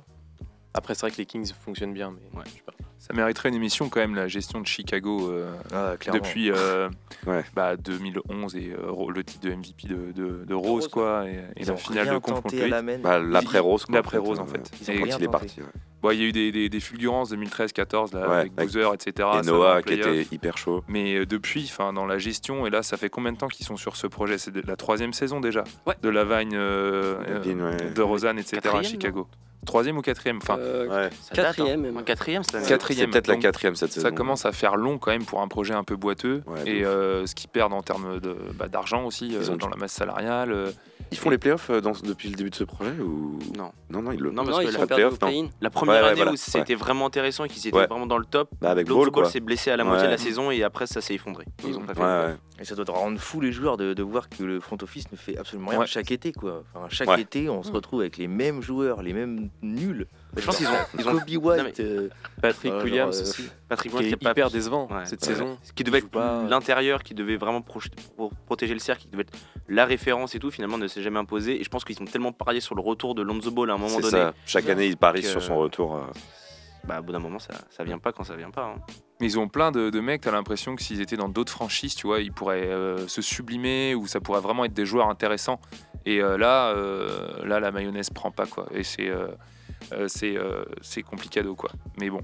[0.74, 2.12] Après, c'est vrai que les Kings fonctionnent bien.
[2.32, 2.44] Mais Ouais.
[2.46, 2.72] je sais pas.
[2.98, 6.88] Ça mériterait une émission quand même, la gestion de Chicago euh, Ah, depuis euh,
[7.26, 7.42] Ouais.
[7.54, 11.40] bah, 2011 et euh, le titre de MVP de, de- de Rose, Rose, quoi, et,
[11.56, 12.82] et la finale de contre la.
[12.98, 13.86] Bah, l'après Rose.
[13.86, 14.70] quoi, L'après en fait, Rose, euh, en fait.
[14.82, 15.60] Ils ont Et- rien Quand il est parti.
[15.60, 15.66] ouais.
[16.02, 18.94] Bon, il y a eu des, des, des fulgurances 2013-14 là, Ouais, avec avec- Boozer,
[18.94, 19.28] etc.
[19.42, 20.84] Et Noah qui était hyper chaud.
[20.88, 23.66] Mais euh, depuis, enfin dans la gestion, et là, ça fait combien de temps qu'ils
[23.66, 24.36] sont sur ce projet?
[24.38, 25.94] C'est la troisième saison déjà Ouais.
[26.02, 27.90] de Lavagne, euh, Lavine, euh, ouais.
[27.90, 28.60] de Rosanne, etc.
[28.74, 29.26] à Chicago.
[29.66, 31.10] Troisième ou quatrième Enfin, Euh, Ouais.
[31.20, 31.92] ça date, Quatrième, hein.
[31.92, 32.04] même.
[32.04, 32.66] Quatrième cette année.
[32.66, 34.06] Quatrième, C'est peut-être la donc, quatrième cette saison.
[34.08, 36.42] ça commence à faire long quand même pour un projet un peu boiteux.
[36.46, 39.50] Ouais, de et euh, ce qu'ils perdent en termes de, bah, d'argent aussi, euh, Ils
[39.50, 40.50] ont dans la masse salariale.
[40.52, 40.70] euh,
[41.12, 43.38] Ils font les playoffs euh, dans- depuis le début de ce projet ou?
[43.56, 43.72] Non.
[43.90, 44.30] Non, non, ils le.
[44.30, 45.28] Non, non, parce ils que sont la perdus au playoff, non.
[45.28, 45.48] play-in.
[45.60, 47.86] La première Ouais, ouais, année voilà, où c'était vraiment intéressant et qu'ils étaient Ouais.
[47.88, 49.24] vraiment dans le top, Bah, avec Ball, quoi.
[49.24, 50.22] s'est blessé à la moitié de la Ouais.
[50.22, 51.44] saison et après ça s'est effondré.
[51.66, 52.00] Ils ont pas fait.
[52.00, 52.36] Ouais, ouais.
[52.60, 55.10] Et ça doit te rendre fou les joueurs de, de voir que le front office
[55.10, 55.86] ne fait absolument rien Ouais.
[55.86, 56.30] chaque été.
[56.30, 56.62] Quoi.
[56.74, 57.20] Enfin, chaque Ouais.
[57.22, 60.06] été, on se retrouve avec les mêmes joueurs, les mêmes nuls.
[60.36, 61.78] Je pense qu'ils ont, ils ont Kobe White.
[61.78, 62.08] Non, euh,
[62.42, 64.88] Patrick Ouais, Williams genre, euh, aussi, Patrick qui Williams est qui a pas- hyper décevant
[64.90, 65.06] Ouais.
[65.06, 65.26] cette Ouais.
[65.28, 65.56] saison.
[65.62, 67.80] Ce qui devait être pas- l'intérieur, qui devait vraiment pro-
[68.44, 69.32] protéger le cercle, qui devait être
[69.68, 71.58] la référence et tout, finalement ne s'est jamais imposé.
[71.60, 73.78] Et je pense qu'ils ont tellement parié sur le retour de Lonzo Ball à un
[73.78, 74.10] moment C'est donné.
[74.10, 74.34] ça.
[74.44, 75.98] Chaque année, ils parient sur euh, son retour.
[76.84, 78.64] Bah, au bout d'un moment, ça, ça vient pas quand ça vient pas.
[78.64, 78.80] hein.
[79.20, 81.94] Mais ils ont plein de, de mecs, t'as l'impression que s'ils étaient dans d'autres franchises,
[81.94, 85.60] tu vois, ils pourraient euh, se sublimer ou ça pourrait vraiment être des joueurs intéressants.
[86.06, 88.66] Et euh, là, euh, là, la mayonnaise prend pas, quoi.
[88.74, 89.28] Et c'est euh,
[89.92, 91.70] euh, c'est euh, c'est complicado, quoi.
[91.98, 92.22] Mais bon,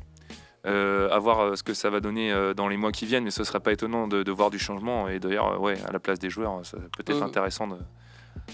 [0.66, 3.24] euh, à voir euh, ce que ça va donner euh, dans les mois qui viennent,
[3.24, 5.06] mais ce serait pas étonnant de, de voir du changement.
[5.08, 7.76] Et d'ailleurs, ouais, à la place des joueurs, ça peut être intéressant de.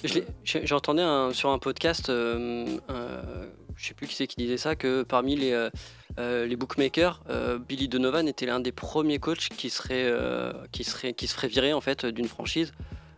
[0.05, 4.15] Je l'ai- J'ai j'ai entendu un- sur un podcast, euh, euh, je sais plus qui
[4.17, 5.71] c'est qui disait ça, que parmi les, euh,
[6.19, 10.13] euh, bookmakers, euh, Billy Donovan était l'un des premiers coachs qui serait,
[10.73, 12.73] qui serait, qui se ferait virer en fait d'une franchise.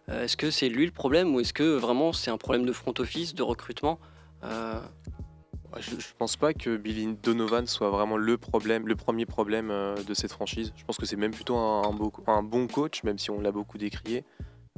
[0.09, 2.93] Est-ce que c'est lui le problème ou est-ce que vraiment c'est un problème de front
[2.99, 3.99] office, de recrutement
[4.43, 9.69] Je, je pense pas que Billy Donovan soit vraiment le problème, le premier problème
[10.07, 10.73] de cette franchise.
[10.77, 14.25] Je pense que c'est même plutôt un bon coach, même si on l'a beaucoup décrié.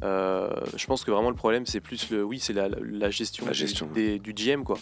[0.04, 3.46] Euh, je pense que vraiment le problème, c'est plus le, oui, c'est la, la gestion,
[3.46, 3.86] La du- gestion.
[3.94, 4.76] des- du GM quoi,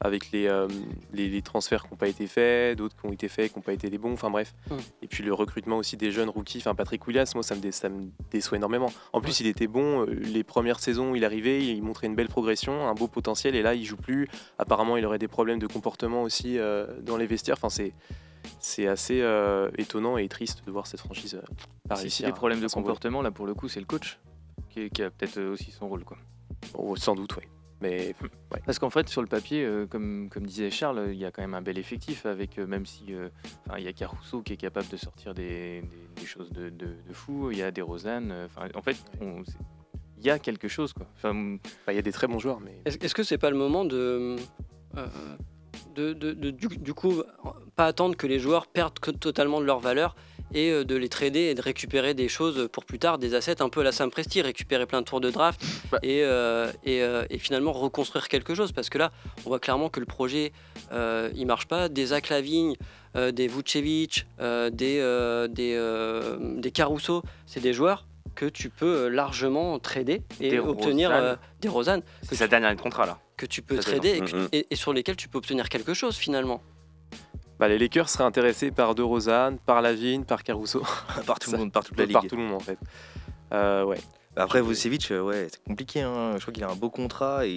[0.00, 0.68] avec les, euh,
[1.12, 3.62] les, les transferts qui n'ont pas été faits, d'autres qui ont été faits, qui n'ont
[3.62, 4.12] pas été les bons.
[4.12, 4.54] Enfin bref.
[4.70, 4.74] Mm.
[5.02, 6.58] Et puis le recrutement aussi des jeunes rookies.
[6.58, 8.92] Enfin Patrick Williams, moi ça me, dé- ça me déçoit énormément.
[9.12, 10.02] En plus, il était bon.
[10.02, 13.56] euh, Les premières saisons, où il arrivait, il montrait une belle progression, un beau potentiel.
[13.56, 14.28] Et là, il joue plus.
[14.58, 17.56] Apparemment, il aurait des problèmes de comportement aussi euh, dans les vestiaires.
[17.58, 17.92] Enfin, c'est
[18.60, 21.40] c'est assez euh, étonnant et triste de voir cette franchise euh,
[21.88, 22.26] pas Si réussir.
[22.26, 24.18] c'est des problèmes de à comportement, là pour le coup, c'est le coach
[24.90, 26.04] qui, a peut-être aussi son rôle.
[26.04, 26.16] Quoi.
[26.74, 27.44] Oh, sans doute, oui.
[27.80, 28.14] Mais
[28.52, 28.60] ouais.
[28.64, 31.42] Parce qu'en fait, sur le papier, euh, comme, comme disait Charles, il y a quand
[31.42, 33.28] même un bel effectif, avec euh, même si euh,
[33.76, 36.86] il y a Caruso qui est capable de sortir des, des- des choses de, de,
[37.06, 38.30] de fou, il y a des Rosanne.
[38.32, 40.92] euh, en fait, il y a quelque chose.
[40.94, 41.06] Quoi.
[41.16, 41.34] Enfin,
[41.86, 43.56] Bah, il y a des très bons joueurs, mais Est-ce est-ce que c'est pas le
[43.56, 44.36] moment de,
[44.96, 45.06] euh,
[45.94, 47.22] de, de- de- du, du coup,
[47.76, 50.16] pas attendre que les joueurs perdent totalement de leur valeur
[50.54, 53.60] et euh, de les trader et de récupérer des choses pour plus tard, des assets
[53.60, 55.60] un peu à la Sam Presti, récupérer plein de tours de draft
[56.02, 59.12] et, euh, et, euh, et finalement reconstruire quelque chose parce que là,
[59.44, 60.52] on voit clairement que le projet
[60.92, 61.88] euh, il marche pas.
[61.88, 62.76] Des Zach Lavigne,
[63.16, 70.22] euh, des Vucevic, des, des, des Caruso, c'est des joueurs que tu peux largement trader
[70.40, 71.38] et Des obtenir Rosanne.
[71.60, 73.18] des Rosanne C'est sa dernière année de contrat là.
[73.36, 74.48] que tu peux Ça, trader et, que- Mhm.
[74.52, 76.60] et- et sur lesquels tu peux obtenir quelque chose finalement.
[77.58, 80.82] Bah, les Lakers seraient intéressés par De Rozan, par Lavigne, par Caruso,
[81.26, 82.30] par tout le monde, par toute la par ligue.
[82.30, 82.78] tout le monde en fait.
[83.52, 83.98] Euh, ouais.
[84.36, 86.00] Après, Vucevic, euh, ouais, c'est compliqué.
[86.02, 86.32] hein.
[86.36, 87.52] Je crois qu'il a un beau contrat et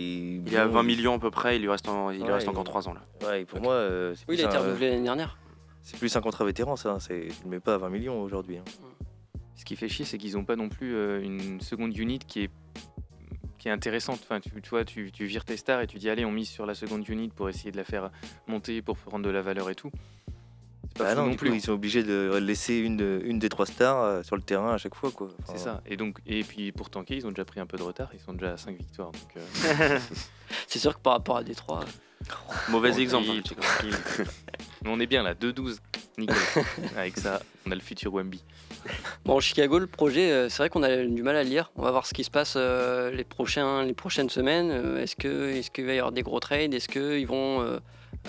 [0.46, 2.48] Il est à 20 millions à peu près, il lui reste, en- il Ouais, reste
[2.48, 3.02] encore 3 ans là.
[3.28, 5.38] Ouais, et pour moi, euh, Oui, il a été renouvelé l'année dernière.
[5.82, 6.98] C'est plus un contrat vétéran, ça.
[7.00, 8.58] C'est, tu le mets pas à 20 millions aujourd'hui.
[8.58, 8.64] hein.
[9.56, 12.44] Ce qui fait chier, c'est qu'ils n'ont pas non plus euh, une seconde unit qui
[12.44, 12.50] est,
[13.58, 14.20] qui est intéressante.
[14.24, 16.50] Enfin, tu, tu vois, tu, tu vires tes stars et tu dis allez, on mise
[16.50, 18.12] sur la seconde unit pour essayer de la faire
[18.48, 19.92] monter, pour prendre de la valeur et tout.
[20.90, 21.50] C'est pas Bah fou non, non plus.
[21.50, 24.42] coup, ils sont obligés de laisser une, de- une des trois stars euh, sur le
[24.42, 25.12] terrain à chaque fois.
[25.12, 25.28] Quoi.
[25.44, 25.82] Enfin, C'est ça.
[25.86, 28.10] Et donc, et puis pour tanker, ils ont déjà pris un peu de retard.
[28.14, 29.12] Ils sont déjà à 5 victoires.
[29.12, 30.00] Donc, euh,
[30.68, 31.82] C'est sûr que par rapport à Détroit,
[32.70, 33.30] Mauvais tranquille, exemple.
[33.62, 34.24] hein,
[34.86, 35.78] on est bien là, 2-12.
[36.18, 36.36] Nickel.
[36.98, 38.44] Avec ça, on a le futur Wemby.
[39.26, 41.72] bon, Chicago, le projet, euh, c'est vrai qu'on a du mal à le lire.
[41.76, 44.72] On va voir ce qui se passe euh, les, prochains, les prochaines semaines.
[44.72, 46.74] Euh, Est-ce que est-ce qu'il va y avoir des gros trades?
[46.74, 47.80] Est-ce qu'ils vont euh,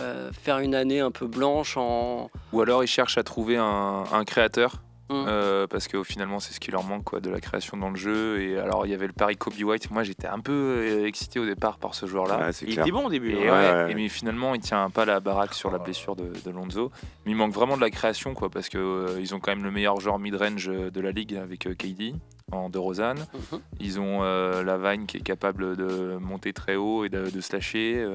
[0.00, 4.04] euh, faire une année un peu blanche en Ou alors ils cherchent à trouver un,
[4.12, 4.82] un créateur?
[5.10, 5.24] Mm.
[5.26, 7.96] euh, parce que finalement c'est ce qui leur manque quoi, de la création dans le
[7.96, 11.06] jeu et alors il y avait le pari Kobe White moi j'étais un peu euh,
[11.06, 12.84] excité au départ par ce joueur là Ouais, c'est Il clair.
[12.84, 13.30] était bon au début.
[13.32, 13.52] Et hein.
[13.52, 13.92] Ouais, ouais, ouais.
[13.92, 16.90] et mais finalement, il tient pas la baraque sur la blessure de, de Lonzo.
[17.24, 19.64] Mais il manque vraiment de la création, quoi, parce que euh, ils ont quand même
[19.64, 22.14] le meilleur joueur mid-range euh, de la ligue avec euh, KD
[22.52, 23.18] en de Rosanne.
[23.52, 23.60] Mhm.
[23.80, 27.52] Ils ont euh, Lavine qui est capable de monter très haut et de, de se
[27.54, 28.06] lâcher.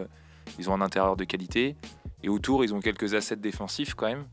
[0.59, 1.75] ils ont un intérieur de qualité.
[2.23, 4.25] Et autour, ils ont quelques assets défensifs quand même.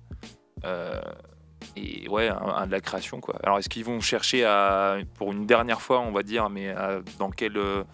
[1.76, 3.36] Et ouais, un, un de la création, quoi.
[3.42, 7.00] Alors, est-ce qu'ils vont chercher à, pour une dernière fois, on va dire, mais à-
[7.18, 7.56] dans quel.
[7.56, 7.84] euh,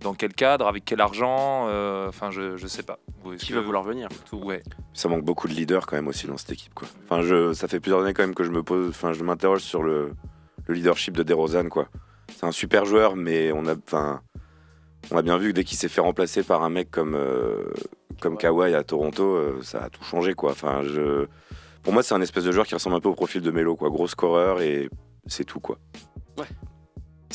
[0.00, 3.00] dans quel cadre, avec quel argent, euh, enfin je, je sais pas.
[3.36, 4.62] Qui que- va vouloir venir tout, ouais.
[4.94, 6.72] Ça manque beaucoup de leaders quand même aussi dans cette équipe.
[6.72, 6.86] Quoi.
[7.02, 9.62] Enfin, je, ça fait plusieurs années quand même que je me pose, enfin, je m'interroge
[9.62, 10.12] sur le,
[10.68, 11.68] le leadership de DeRozan.
[11.68, 11.88] Quoi.
[12.32, 14.20] C'est un super joueur, mais on a, enfin,
[15.10, 17.64] on a bien vu que dès qu'il s'est fait remplacer par un mec comme, euh,
[18.20, 20.34] comme Kawhi à Toronto, euh, ça a tout changé.
[20.34, 20.52] Quoi.
[20.52, 21.26] Enfin, je,
[21.88, 23.74] pour moi, c'est un espèce de joueur qui ressemble un peu au profil de Melo,
[23.74, 23.88] quoi.
[23.88, 24.90] Gros scoreur et
[25.26, 25.58] c'est tout.
[25.58, 25.78] Quoi.
[26.36, 26.44] C'est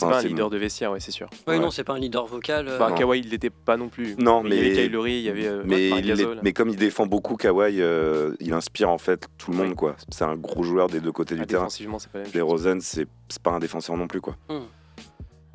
[0.04, 1.28] Enfin, pas un c'est- leader de vestiaire, ouais, c'est sûr.
[1.48, 1.60] Oui, Ouais.
[1.60, 2.68] non, c'est pas un leader vocal.
[2.68, 2.92] euh, Bah.
[2.96, 4.16] Kawhi, il l'était pas non plus.
[4.20, 6.70] Non, il y avait mais- Lowry, il y avait euh, Mais, il est- mais comme
[6.70, 9.74] il défend beaucoup Kawhi, euh, il inspire en fait tout le monde.
[9.74, 9.96] Quoi.
[10.10, 11.64] C'est un gros joueur des deux côtés Ah, du terrain.
[11.64, 12.42] défensivement, c'est pas la même Les.
[12.42, 14.36] Rosen, c'est c'est pas un défenseur non plus, quoi.
[14.50, 14.66] Hmm.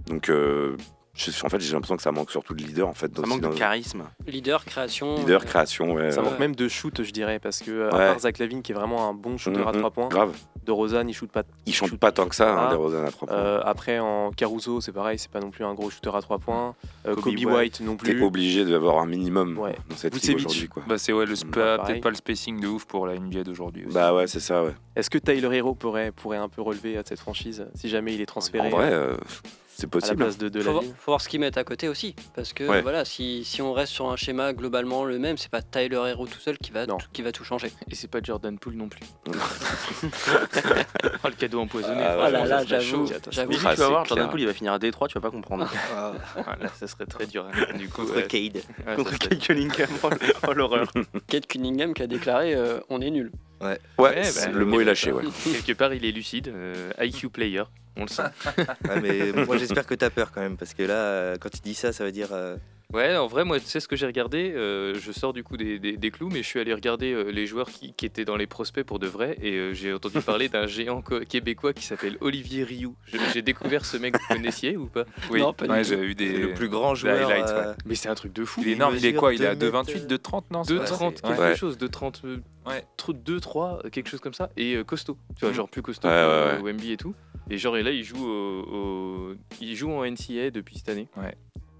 [0.09, 0.77] Donc, euh,
[1.19, 3.15] je- en fait, j'ai l'impression que ça manque surtout de leader, en fait.
[3.15, 4.05] Ça manque de charisme.
[4.27, 5.17] Leader, création.
[5.17, 6.11] Leader, euh, création, ouais.
[6.13, 6.31] Ça ouais.
[6.31, 8.07] manque même de shoot, je dirais, parce que à Ouais.
[8.09, 10.33] part Zach Lavine, qui est vraiment un bon shooter à Mhm, 3 points, Grave.
[10.65, 11.43] de Rosanne, il shoot pas.
[11.67, 13.37] Il chante shoot- pas tant que ça, hein, des Rosen à 3 points.
[13.37, 16.39] Euh, après, en Caruso, c'est pareil, c'est pas non plus un gros shooter à 3
[16.39, 16.75] points.
[17.07, 17.47] Euh, Kobe Kobe, White.
[17.49, 17.81] White.
[17.81, 18.23] non T'es plus.
[18.23, 19.75] obligé d'avoir un minimum Ouais.
[19.91, 20.83] dans cette ligue aujourd'hui, quoi.
[20.87, 21.51] Bah c'est ouais, le Mm.
[21.51, 21.79] Pareil.
[21.87, 23.87] peut-être pas le spacing de ouf pour la NBA d'aujourd'hui.
[23.87, 23.95] aussi.
[23.95, 24.75] Bah ouais, c'est ça, ouais.
[24.95, 28.21] Est-ce que Tyler Hero pourrait, pourrait un peu relever à cette franchise si jamais il
[28.21, 29.17] est transféré En vrai, euh,
[29.79, 30.17] c'est à la possible.
[30.17, 32.15] place de, de faut, voir, Lavine faut voir ce qu'ils mettent à côté aussi.
[32.35, 32.83] Parce que Ouais.
[32.83, 36.27] voilà, si, si on reste sur un schéma globalement le même, c'est pas Tyler Hero
[36.27, 37.71] tout seul qui va, tout, qui va tout changer.
[37.91, 39.03] Et c'est pas Jordan Poole non plus.
[41.25, 42.03] oh, le cadeau empoisonné.
[42.03, 43.07] Ah, ouais, Ah là j'avoue.
[43.31, 43.53] j'avoue.
[43.65, 44.31] Ah, tu vas voir, Jordan clair.
[44.31, 45.71] Poole, il va finir à Détroit, tu vas pas comprendre.
[45.95, 46.13] Ah,
[46.61, 47.47] là, ça serait très dur.
[47.77, 48.27] Du coup, Contre ouais.
[48.27, 48.63] Cade.
[48.87, 49.89] Ouais, Contre Cade Cunningham.
[50.47, 50.91] Oh, l'horreur.
[51.29, 53.31] Kate Cunningham qui a déclaré euh, on est nul.
[53.61, 55.25] Ouais, Ouais, c'est- bah, le mot est lâché, ouais.
[55.45, 56.49] Quelque part, il est lucide.
[56.49, 57.65] euh, IQ player,
[57.99, 58.23] on le sent.
[59.03, 61.75] Mais moi, j'espère que t'as peur quand même, parce que là, euh, quand il dit
[61.75, 62.31] ça, ça veut dire.
[62.95, 65.59] Ouais, en vrai, moi, tu sais ce que j'ai regardé euh, Je sors du coup
[65.59, 68.25] des, des- des clous, mais je suis allé regarder euh, les joueurs qui, qui étaient
[68.25, 69.37] dans les prospects pour de vrai.
[69.43, 72.97] Et euh, j'ai entendu parler d'un géant co- québécois qui s'appelle Olivier Rioux.
[73.35, 75.05] J'ai découvert ce mec, vous connaissiez ou pas?
[75.31, 75.89] Oui, Non, pas du ouais, tout.
[75.91, 76.29] j'ai eu des.
[76.29, 77.29] C'est le plus grand joueur.
[77.29, 77.77] highlights, euh, ouais.
[77.85, 78.63] Mais c'est un truc de fou.
[78.63, 79.35] Il est énorme, il est quoi?
[79.35, 80.65] Il est à deux 2,28, mètres, 2,30 non?
[80.65, 81.57] c'est 2,30, pas- c'est- quelque Ouais.
[81.57, 82.85] chose, 2,30, euh, Ouais.
[82.97, 85.19] tr- 2, 3, quelque chose comme ça, et euh, costaud.
[85.37, 85.55] Tu vois, Mm.
[85.57, 86.73] genre plus costaud Ouais, que ouais, ouais.
[86.73, 87.15] Wemby et tout.
[87.51, 91.07] Et genre, et là, il joue, au, au- il joue en NCAA depuis cette année,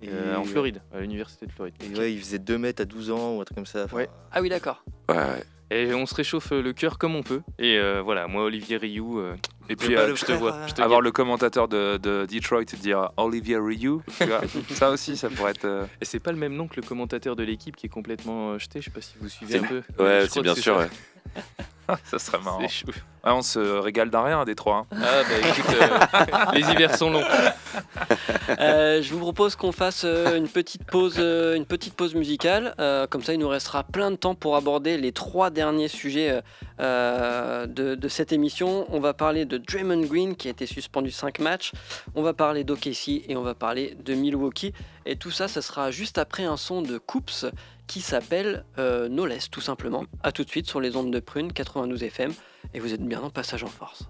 [0.03, 1.75] et- euh, en Floride, à l'université de Floride.
[1.83, 3.87] Et ouais, il faisait 2 mètres à 12 ans ou un truc comme ça.
[3.93, 4.09] Ouais.
[4.33, 4.85] Ah oui, d'accord.
[5.09, 5.45] Ouais, ouais.
[5.71, 7.43] Et on se réchauffe le cœur comme on peut.
[7.59, 9.35] Et euh, voilà, moi, Olivier Rioux, euh,
[9.69, 10.67] Et puis je euh, te vois.
[10.67, 15.19] Je te avoir le commentateur de, de Detroit dire Olivier Ryu, tu vois, ça aussi,
[15.19, 15.67] ça pourrait être.
[15.67, 18.53] euh, Et c'est pas le même nom que le commentateur de l'équipe qui est complètement
[18.53, 18.81] euh, jeté.
[18.81, 19.83] Je sais pas si vous suivez un peu.
[20.03, 20.87] Ouais, c'est bien sûr.
[22.05, 22.19] ça.
[22.19, 22.61] serait marrant.
[22.61, 24.87] Ouais, on se régale d'un rien à Détroit.
[24.93, 24.97] hein.
[25.03, 27.25] Ah bah écoute, euh, les hivers sont longs.
[28.61, 32.75] Euh, je vous propose qu'on fasse euh, une petite pause, euh, une petite pause musicale.
[32.79, 36.41] Euh, comme ça, il nous restera plein de temps pour aborder les trois derniers sujets
[36.79, 38.87] de, de cette émission.
[38.91, 41.73] On va parler de Draymond Green qui a été suspendu 5 matchs.
[42.15, 44.73] On va parler d'OKC et on va parler de Milwaukee.
[45.07, 47.47] Et tout ça, ça sera juste après un son de Coops
[47.89, 50.05] qui s'appelle euh, No Less, tout simplement.
[50.23, 52.33] A tout de suite sur les ondes de Prune 92 FM.
[52.75, 54.09] Et vous êtes bien en passage en force.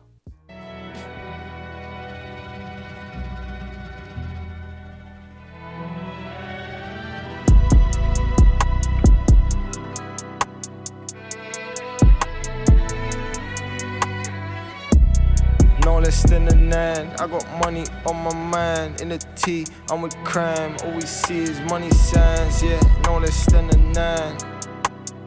[16.08, 17.06] Less than a nine.
[17.20, 19.02] I got money on my mind.
[19.02, 20.74] In the T, I'm with crime.
[20.82, 22.62] All we see is money signs.
[22.62, 24.38] Yeah, no less than a nine.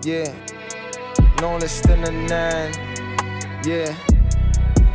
[0.01, 0.33] Yeah,
[1.39, 2.73] no less than a nine.
[3.63, 3.95] Yeah,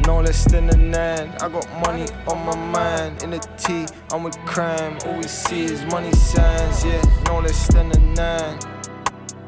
[0.09, 1.29] no less than a nine.
[1.41, 3.23] I got money on my mind.
[3.23, 4.99] In the T, I'm with crime.
[5.07, 6.85] All we see is money signs.
[6.85, 8.59] Yeah, no less than a nine.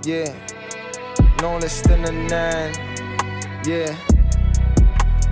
[0.05, 0.33] Yeah,
[1.42, 2.74] no less than a nine.
[3.66, 3.92] Yeah.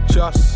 [0.08, 0.55] Just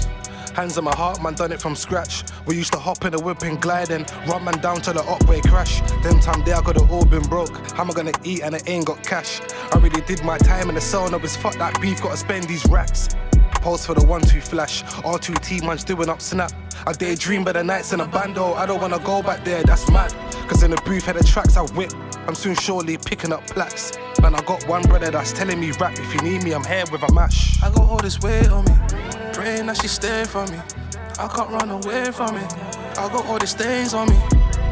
[0.54, 2.24] hands on my heart, man, done it from scratch.
[2.46, 5.00] We used to hop in the whip and glide and run man down to the
[5.00, 5.80] upway crash.
[6.02, 7.54] Them time there, I could have all been broke.
[7.72, 9.40] How am I gonna eat and I ain't got cash?
[9.72, 12.44] I really did my time in the cell, no, it's fuck that beef, gotta spend
[12.44, 13.08] these racks.
[13.62, 16.52] Pose for the one two flash, R2T man's doing up snap.
[16.86, 19.90] I daydream by the nights in a bando, I don't wanna go back there, that's
[19.90, 20.12] mad.
[20.48, 21.92] Cause in the booth, had the tracks I whip.
[22.26, 23.92] I'm soon surely picking up plaques.
[24.20, 25.98] Man, I got one brother that's telling me rap.
[25.98, 27.62] If you need me, I'm here with a mash.
[27.62, 28.72] I got all this weight on me,
[29.32, 30.58] praying that she stay for me.
[31.18, 32.52] I can't run away from it.
[32.98, 34.18] I got all these stains on me,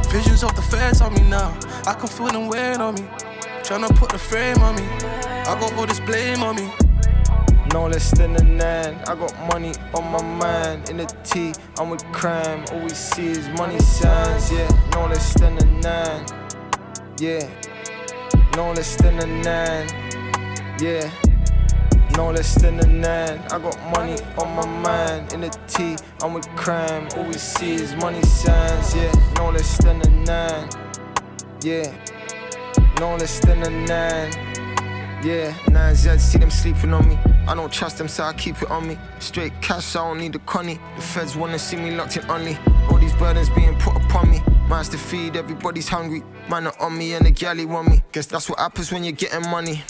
[0.08, 1.58] visions of the feds on me now.
[1.86, 3.08] I can feel them weighing on me,
[3.64, 4.82] trying to put the frame on me.
[5.48, 6.70] I got all this blame on me.
[7.72, 8.98] No less than a nine.
[9.06, 10.88] I got money on my mind.
[10.88, 12.64] In the T, I'm with crime.
[12.72, 14.50] All we see is money signs.
[14.50, 16.47] Yeah, no less than a nine.
[17.20, 17.50] Yeah,
[18.54, 19.88] no less than a nine.
[20.78, 21.10] Yeah,
[22.16, 23.40] no less than a nine.
[23.50, 25.32] I got money on my mind.
[25.32, 27.08] In the T, I'm with crime.
[27.16, 28.94] All we see is money signs.
[28.94, 30.68] Yeah, no less than a nine.
[31.60, 31.92] Yeah,
[33.00, 34.32] no less than a nine.
[35.24, 37.18] Yeah, nine Z, see them sleeping on me.
[37.48, 38.96] I don't trust them, so I keep it on me.
[39.18, 40.78] Straight cash, I don't need the conny.
[40.94, 42.56] The feds wanna see me locked in only.
[42.88, 44.40] All these burdens being put upon me.
[44.68, 46.22] Mine's to feed, everybody's hungry.
[46.50, 48.02] Man are on me and the galley want me.
[48.12, 49.82] Guess that's what happens when you're getting money.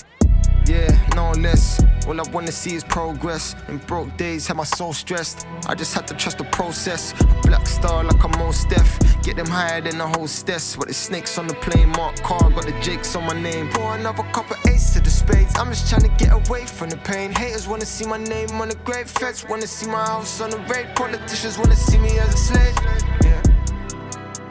[0.66, 1.82] Yeah, no less.
[2.06, 3.56] All I wanna see is progress.
[3.68, 5.46] In broke days, had my soul stressed.
[5.66, 7.12] I just had to trust the process.
[7.42, 8.98] Black star like I'm most deaf.
[9.22, 10.76] Get them higher than the hostess.
[10.76, 13.70] But the snakes on the plane, mark car, got the jakes on my name.
[13.70, 15.58] Pour another cup of ace to the spades.
[15.58, 17.32] I'm just trying to get away from the pain.
[17.32, 19.10] Haters wanna see my name on the grave.
[19.10, 20.94] Feds wanna see my house on the raid.
[20.94, 22.76] Politicians wanna see me as a slave.
[23.22, 23.47] Yeah.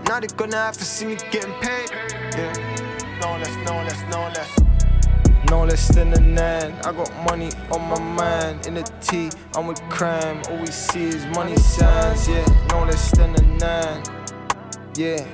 [0.08, 1.92] Now they're gonna have to see me getting paid.
[2.38, 2.78] Yeah.
[3.22, 4.68] No less, no less, no less.
[5.50, 6.74] No less than a nine.
[6.86, 8.68] I got money on my mind.
[8.68, 10.42] In the T, I'm with crime.
[10.50, 12.28] All we see is money signs.
[12.28, 14.04] Yeah, no less than a nine.
[14.96, 15.26] Yeah,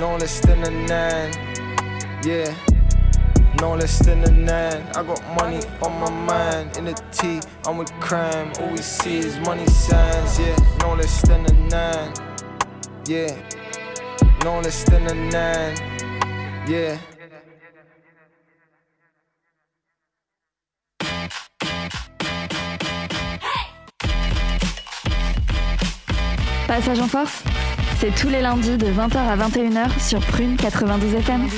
[0.00, 1.32] no less than a nine.
[2.24, 2.54] Yeah,
[3.60, 4.86] no less than a nine.
[4.94, 6.76] I got money on my mind.
[6.76, 8.52] In the T, I'm with crime.
[8.60, 10.38] All we see is money signs.
[10.38, 12.14] Yeah, no less than a nine.
[13.06, 13.36] Yeah,
[14.44, 15.74] no less than a nine.
[16.68, 16.98] Yeah.
[26.66, 27.42] Passage en force,
[27.98, 31.48] c'est tous les lundis de 20h à 21h sur Prune 92 FM.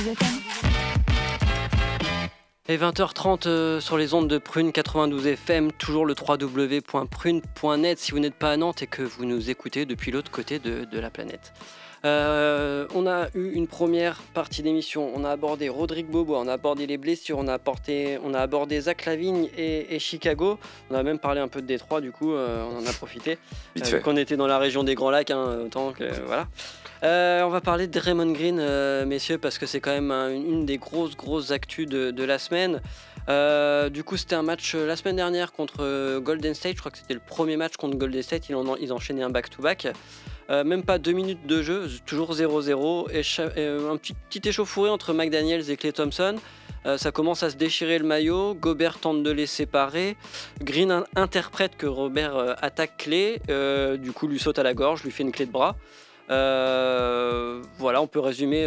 [2.69, 8.19] Et 20h30 euh, sur les ondes de Prune 92 FM, toujours le www.prune.net si vous
[8.19, 11.09] n'êtes pas à Nantes et que vous nous écoutez depuis l'autre côté de, de la
[11.09, 11.53] planète.
[12.05, 16.53] Euh, on a eu une première partie d'émission, on a abordé Rodrigue Bobo, on a
[16.53, 20.59] abordé les blessures, on a, apporté, on a abordé Zach Lavigne et, et Chicago,
[20.91, 23.37] on a même parlé un peu de Détroit du coup, euh, on en a profité.
[23.95, 26.47] Euh, qu'on était dans la région des Grands Lacs, hein, autant que voilà.
[27.03, 30.65] Euh, on va parler de Raymond Green, messieurs, parce que c'est quand même un- une
[30.65, 32.81] des grosses, grosses actus de, de la semaine.
[33.91, 36.75] Du coup, c'était un match la semaine dernière contre Golden State.
[36.75, 38.49] Je crois que c'était le premier match contre Golden State.
[38.49, 39.87] Ils, en ils enchaînaient un back-to-back.
[40.49, 43.09] Euh, même pas deux minutes de jeu, toujours 0-0.
[43.11, 46.35] Et cha- et, euh, un petit, petit échauffouré entre McDaniels et Clay Thompson.
[46.85, 48.53] Euh, ça commence à se déchirer le maillot.
[48.53, 50.15] Gobert tente de les séparer.
[50.61, 53.09] Green in- interprète que Robert attaque.
[53.49, 55.75] Euh, du coup, lui saute à la gorge, lui fait une clé de bras.
[56.29, 58.65] Voilà, on peut résumer.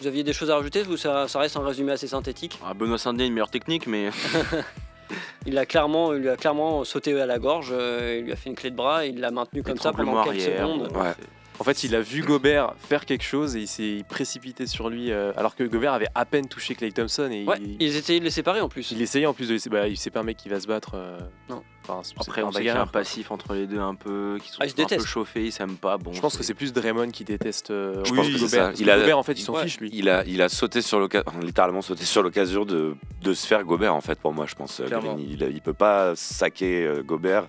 [0.00, 0.82] vous aviez des choses à rajouter?
[0.88, 2.58] Ou ça, ça reste un résumé assez synthétique?
[2.64, 4.10] Ah, Benoît Saint-Denis, une meilleure technique, mais
[5.46, 7.70] Il a clairement, il lui a clairement sauté à la gorge.
[7.72, 9.06] euh, il lui a fait une clé de bras.
[9.06, 10.90] Et il l'a maintenu comme ça pendant quelques arrière, secondes.
[10.94, 11.12] Ouais.
[11.60, 15.10] En fait, il a vu Gobert faire quelque chose et il s'est précipité sur lui,
[15.10, 18.20] euh, alors que Gobert avait à peine touché Clay Thompson et Ouais, il, ils essayaient
[18.20, 18.92] de les séparer en plus.
[18.92, 19.68] il essayait en plus de laisser.
[19.68, 20.92] Bah, il- c'est pas un mec qui va se battre.
[20.94, 21.18] euh,
[21.50, 21.64] Non.
[21.82, 23.00] enfin, c'est Après, pas on un sait qu'il y a un bagarreur, quoi.
[23.00, 25.06] passif entre les deux un peu, qui sont Ah, ils se un peu détestent.
[25.06, 25.98] chauffés, ils s'aiment pas.
[25.98, 27.72] Bon, Je pense que c'est plus Draymond qui déteste.
[27.72, 28.72] euh, Je oui, pense que c'est Gobert.
[28.78, 29.64] Il a- Gobert, en fait, il s'en Ouais.
[29.64, 29.90] fiche lui.
[29.92, 33.64] Il a, il a sauté sur l'occasion, littéralement sauté sur l'occasion de, de se faire
[33.64, 34.80] Gobert en fait pour moi je pense.
[35.18, 37.48] il, il peut pas saquer euh, Gobert.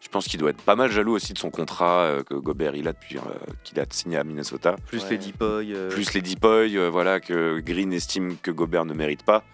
[0.00, 2.74] Je pense qu'il doit être pas mal jaloux aussi de son contrat euh, que Gobert
[2.74, 3.20] il a depuis euh,
[3.64, 4.76] qu'il a signé à Minnesota.
[4.86, 5.10] Plus Ouais.
[5.10, 5.74] les Deepoy.
[5.74, 9.44] euh, Plus les Deepoy, euh, voilà que Green estime que Gobert ne mérite pas.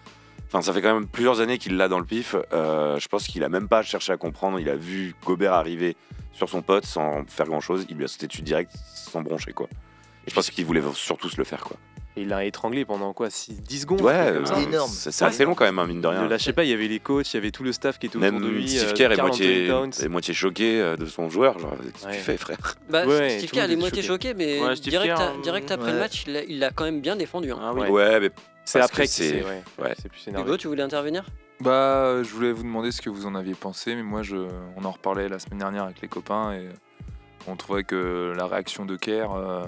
[0.47, 2.33] Enfin, ça fait quand même plusieurs années qu'il l'a dans le pif.
[2.53, 4.59] Euh, je pense qu'il a même pas cherché à comprendre.
[4.61, 5.97] Il a vu Gobert arriver
[6.31, 7.85] sur son pote sans faire grand chose.
[7.89, 9.67] Il lui a sauté dessus direct sans broncher quoi.
[10.25, 11.75] Et je pense qu'il voulait surtout se le faire quoi.
[12.17, 14.55] Et il l'a étranglé pendant quoi 6, 10 secondes Ouais, comme ça.
[14.57, 14.89] euh, énorme.
[14.91, 16.23] C'est c'est assez long quand même, hein, mine de rien.
[16.23, 18.07] le lâchait pas, il y avait les coachs, il y avait tout le staff qui
[18.07, 18.67] était autour Même de lui.
[18.67, 21.59] Steve euh, Kerr est moitié, est moitié choqué euh, de son joueur.
[21.59, 22.17] Genre, qu'est-ce que Ouais.
[22.17, 22.57] tu fais, frère?
[22.89, 25.99] Bah, Ouais, Steve Kerr, est moitié choqué, mais Ouais, direct, Kerr, à- direct après le
[25.99, 27.51] match, il a, il a quand même bien défendu.
[27.51, 27.59] hein.
[27.61, 27.87] Ah oui.
[27.89, 28.19] Ouais.
[28.19, 28.31] Mais
[28.65, 30.47] C'est après que c'est- c'est c'est plus énervé.
[30.47, 31.23] Hugo, tu voulais intervenir?
[31.59, 34.35] Bah, je voulais vous demander ce que vous en aviez pensé, mais moi, je,
[34.75, 36.67] on en reparlait la semaine dernière avec les copains et
[37.47, 39.65] on trouvait que la réaction de Kerr, euh,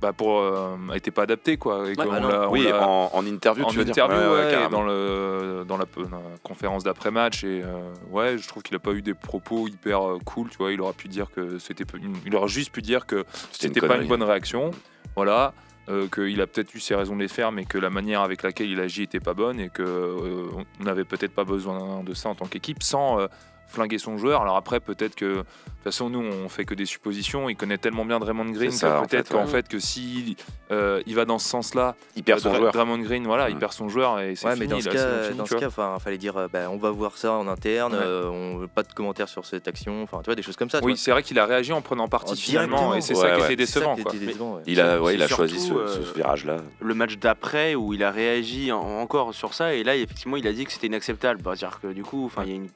[0.00, 1.88] bah, pour, euh, était pas adaptée, quoi.
[1.90, 4.68] Et bah on oui, l'a- en, en interview, en tu veux dire interview, Ouais, ouais,
[4.70, 7.42] dans, le, dans, la, dans la conférence d'après-match.
[7.44, 10.48] Et euh, ouais, je trouve qu'il a pas eu des propos hyper euh, cool.
[10.50, 11.84] Tu vois, il aurait pu dire que c'était,
[12.24, 14.70] il aurait juste pu dire que C'était pas une bonne réaction.
[15.16, 15.52] Voilà.
[15.88, 18.42] euh, qu'il a peut-être eu ses raisons de les faire, mais que la manière avec
[18.42, 20.46] laquelle il agit était pas bonne et que euh,
[20.80, 23.26] on n'avait peut-être pas besoin de ça en tant qu'équipe sans euh,
[23.68, 24.42] flinguer son joueur.
[24.42, 27.48] Alors après, peut-être que de toute façon, nous, on fait que des suppositions.
[27.48, 29.46] Il connaît tellement bien Draymond Green que peut-être fait, qu'en ouais.
[29.50, 30.36] fait que si
[30.70, 32.72] euh, il va dans ce sens-là, Il perd son Dra- joueur.
[32.72, 33.58] Draymond Green, voilà, il Mm.
[33.60, 34.66] perd son joueur et c'est Ouais, fini.
[34.66, 35.60] mais dans ce là, cas, fini, dans tu ce vois.
[35.60, 37.92] cas, enfin, fallait dire, euh, bah, on va voir ça en interne.
[37.94, 38.00] Ouais.
[38.02, 40.02] euh, on veut pas de commentaires sur cette action.
[40.02, 40.80] Enfin, tu vois, des choses comme ça.
[40.82, 43.34] Oui, c'est vrai qu'il a réagi en prenant parti Oh, finalement et c'est Ouais, ça
[43.36, 43.52] qui ouais.
[43.54, 43.96] était C'est ça décevant.
[43.96, 44.14] qui quoi.
[44.14, 44.62] était décevant, ouais.
[44.66, 46.56] Il a, ouais, il a choisi ce, euh, virage-là.
[46.80, 50.46] le match d'après où il a réagi en- encore sur ça et là effectivement il
[50.46, 52.68] a dit que c'était inacceptable Bah, c'est-à-dire que du coup enfin il y a une-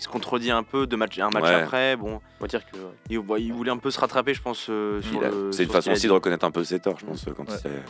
[0.00, 1.54] il se contredit un peu de match un match Ouais.
[1.54, 2.76] après bon On va dire que
[3.10, 3.18] il,
[3.52, 5.90] voulait un peu se rattraper je pense euh, sur Il a- le- C'est une façon
[5.92, 7.26] aussi de reconnaître un peu ses torts, je pense.
[7.36, 7.54] Quand Ouais.
[7.54, 7.82] il s'est-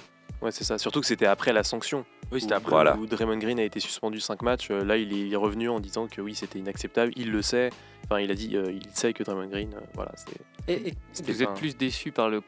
[0.42, 0.78] Ouais, c'est ça.
[0.78, 2.04] Surtout que c'était après la sanction.
[2.32, 2.96] oui c'était après Voilà.
[2.96, 4.70] Où Draymond Green a été suspendu 5 matchs.
[4.72, 7.12] euh, là, il est, il est revenu en disant que oui, c'était inacceptable.
[7.14, 7.70] Il le sait.
[8.06, 10.40] Enfin, il a dit, euh, il sait que Draymond Green, euh, voilà, c'est.
[10.72, 12.40] Et- Vous êtes plus déçu par le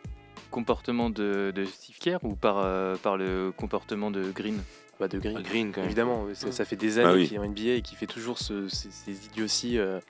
[0.51, 4.61] comportement de, de Steve Kerr ou par, euh, par le comportement de Green?
[5.03, 5.41] Bah, de Green.
[5.43, 7.29] Green quand même Évidemment, ça, ça fait des Bah années oui.
[7.29, 9.79] qu'il est en NBA et qu'il fait toujours ce- ces, ces idioties.
[9.79, 10.01] euh,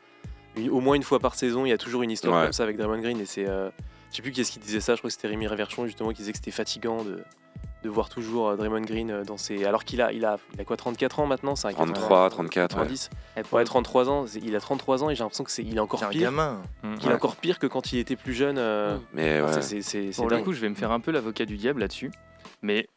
[0.57, 2.43] une- au moins une fois par saison, il y a toujours une histoire Ouais.
[2.45, 3.19] comme ça avec Draymond Green.
[3.21, 3.71] Et c'est, euh,
[4.11, 4.95] je sais plus qui est-ce qui disait ça.
[4.95, 7.23] Je crois que c'était Rémi Réverchon justement qui disait que c'était fatigant de,
[7.83, 9.65] de voir toujours euh, Draymond Green euh, dans ses.
[9.65, 12.75] Alors qu'il a, il a, il a quoi, 34 ans maintenant c'est un 33, 34,
[12.75, 12.83] ouais.
[12.83, 13.11] 90.
[13.39, 14.27] Et pour Ouais, le- 33 ans.
[14.27, 16.21] c'est- Il a 33 ans et j'ai l'impression que c'est, il est encore un pire.
[16.21, 16.61] gamin.
[16.83, 16.97] Mm.
[16.99, 18.59] qu'il est encore pire que quand il était plus jeune.
[18.59, 19.63] euh, Mais enfin, ouais.
[19.63, 21.57] c'est, c'est, c'est, c'est Pour le coup, je vais me faire un peu l'avocat du
[21.57, 22.11] diable là-dessus.
[22.61, 22.89] Mais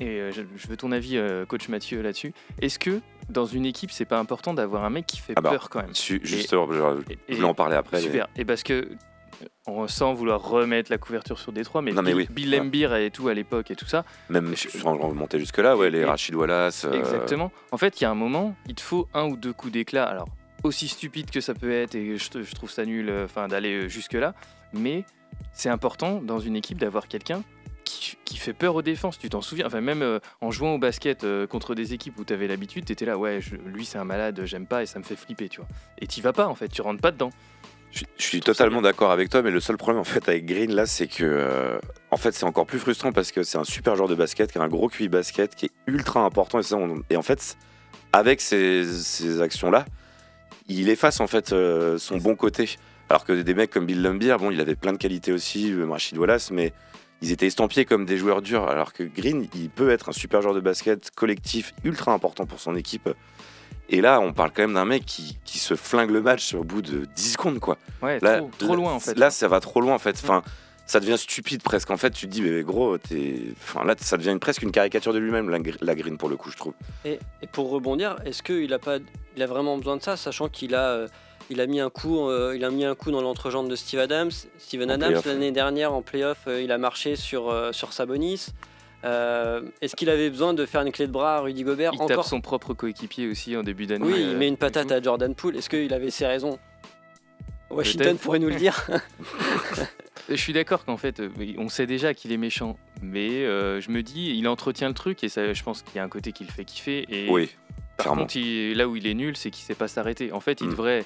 [0.00, 2.32] et euh, je, je veux ton avis, euh, coach Mathieu, là-dessus.
[2.60, 5.50] Est-ce que dans une équipe, c'est pas important d'avoir un mec qui fait Ah bah,
[5.50, 6.66] peur quand même Su- Et- Juste, euh,
[7.06, 7.98] je et- je voulais en parler après.
[7.98, 8.28] mais- Super.
[8.36, 12.12] Et parce que euh, on sans vouloir remettre la couverture sur Détroit, mais, Non, mais
[12.14, 12.28] Bill,
[12.60, 12.68] oui.
[12.68, 14.04] Bill et tout à l'époque et tout ça.
[14.28, 16.84] Même sans remonter jusque-là, ouais, les Et- Rachid Wallace.
[16.86, 17.52] euh, Exactement.
[17.70, 20.04] En fait, il y a un moment, il te faut un ou deux coups d'éclat.
[20.04, 20.28] Alors,
[20.64, 24.34] aussi stupide que ça peut être, et je, je trouve ça nul enfin, d'aller jusque-là,
[24.74, 25.04] mais
[25.54, 27.42] c'est important dans une équipe d'avoir quelqu'un
[28.24, 29.18] qui, fait peur aux défenses.
[29.18, 29.66] Tu t'en souviens?
[29.66, 32.84] Enfin, même euh, en jouant au basket euh, contre des équipes où tu avais l'habitude,
[32.84, 35.48] tu étais là, ouais, lui c'est un malade, j'aime pas et ça me fait flipper,
[35.48, 35.68] tu vois.
[35.98, 37.30] Et tu vas pas, en fait, tu rentres pas dedans.
[37.90, 40.86] Je, suis totalement d'accord avec toi, mais le seul problème en fait avec Green là,
[40.86, 41.80] c'est que euh,
[42.12, 44.58] en fait c'est encore plus frustrant parce que c'est un super joueur de basket, qui
[44.58, 47.56] a un gros QI basket, qui est ultra important et, ça, on- et en fait
[48.12, 49.86] avec ces, actions là,
[50.68, 52.76] il efface en fait son bon côté.
[53.08, 56.16] Alors que des mecs comme Bill Lumbier, bon, il avait plein de qualités aussi, Rachid
[56.16, 56.72] Wallace, mais
[57.22, 58.68] ils étaient estampillés comme des joueurs durs.
[58.68, 62.60] Alors que Green, il peut être un super joueur de basket collectif, ultra important pour
[62.60, 63.08] son équipe.
[63.88, 66.62] Et là, on parle quand même d'un mec qui, qui se flingue le match au
[66.62, 67.76] bout de 10 secondes, quoi.
[68.02, 69.18] Ouais, Là, trop, trop loin en fait.
[69.18, 70.20] Là, ça va trop loin en fait.
[70.22, 70.42] Enfin,
[70.86, 71.90] ça devient stupide presque.
[71.90, 73.42] En fait, tu te dis, mais gros, t'es.
[73.62, 76.56] Enfin, là, ça devient presque une caricature de lui-même, la Green pour le coup, je
[76.56, 76.74] trouve.
[77.04, 78.98] Et, et pour rebondir, est-ce qu'il a pas,
[79.36, 81.08] il a vraiment besoin de ça, sachant qu'il a, euh,
[81.50, 84.00] il a mis un coup, euh, il a mis un coup dans l'entrejambe de Steve
[84.00, 87.92] Adams, Steven En Adams l'année dernière en playoff, euh, il a marché sur euh, sur
[87.92, 88.46] Sabonis.
[89.04, 92.02] Euh, Est-ce qu'il avait besoin de faire une clé de bras à Rudy Gobert Il
[92.02, 94.04] encore tape son propre coéquipier aussi en début d'année.
[94.06, 95.56] Oui, il met une patate à Jordan Poole.
[95.56, 96.58] Est-ce qu'il avait ses raisons?
[97.70, 98.86] Washington pourrait nous le dire.
[100.28, 101.20] Je suis d'accord qu'en fait,
[101.58, 105.24] on sait déjà qu'il est méchant, mais euh, je me dis, il entretient le truc
[105.24, 107.04] et ça, je pense qu'il y a un côté qui le fait kiffer.
[107.08, 107.48] Et Oui,
[107.96, 108.22] par clairement.
[108.22, 110.30] contre, il- là où il est nul, c'est qu'il sait pas s'arrêter.
[110.32, 110.70] En fait, il Mm.
[110.70, 111.04] devrait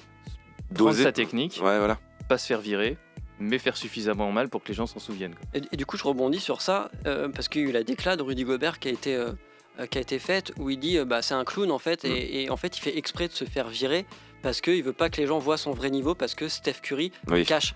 [0.75, 1.03] prendre Doser.
[1.05, 1.99] sa technique, Ouais, voilà.
[2.29, 2.97] pas se faire virer,
[3.41, 5.35] mais faire suffisamment mal pour que les gens s'en souviennent.
[5.35, 5.43] quoi.
[5.55, 7.83] Et, et du coup, je rebondis sur ça euh, parce qu'il y a eu la
[7.83, 9.33] déclat de Rudy Gobert qui a été, euh,
[9.81, 12.05] euh, qui a été faite où il dit euh, bah, c'est un clown en fait
[12.05, 14.07] et, et en fait il fait exprès de se faire virer
[14.43, 17.11] parce qu'il veut pas que les gens voient son vrai niveau parce que Steph Curry
[17.29, 17.45] Oui.
[17.45, 17.75] cache.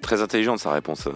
[0.00, 1.12] Très intelligente sa réponse euh,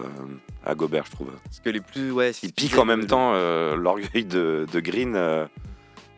[0.65, 1.31] à Gobert, je trouve.
[1.45, 2.11] Parce que les plus.
[2.11, 5.45] Ouais, Il pique en même temps euh, l'orgueil de, de Green, euh,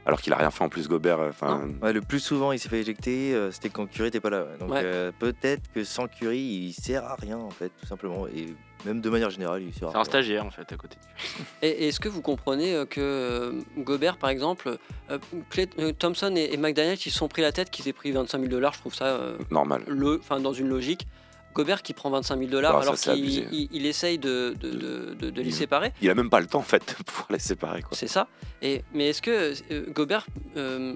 [0.06, 1.20] alors qu'il a rien fait en plus, Gobert.
[1.20, 4.20] euh, Enfin, Ouais, le plus souvent, il s'est fait éjecter, euh, c'était quand Curry n'était
[4.20, 4.44] pas là.
[4.44, 4.58] ouais.
[4.60, 4.82] Donc Ouais.
[4.84, 8.28] euh, peut-être que sans Curry, il sert à rien en fait, tout simplement.
[8.28, 8.48] Et
[8.86, 10.04] même de manière générale, il sert à C'est un rien.
[10.04, 10.98] stagiaire en fait à côté.
[11.62, 14.78] Et, et est-ce que vous comprenez euh, que euh, Gobert par exemple,
[15.10, 15.18] euh,
[15.50, 18.12] Clay- euh, Thompson et, et McDaniel ils se sont pris la tête qu'ils aient pris
[18.12, 19.84] 25 000 dollars, je trouve ça euh, normal.
[19.88, 21.08] le, enfin dans une logique.
[21.54, 23.48] Gobert qui prend 25 000 dollars alors qu'il abusé.
[23.52, 25.92] il- il essaye de, de, de- de- de les Il- séparer.
[26.02, 27.82] Il a même pas le temps en fait de pouvoir les séparer.
[27.82, 27.92] Quoi.
[27.98, 28.28] C'est ça.
[28.62, 30.26] Et, mais est-ce que euh, Gobert
[30.58, 30.96] euh,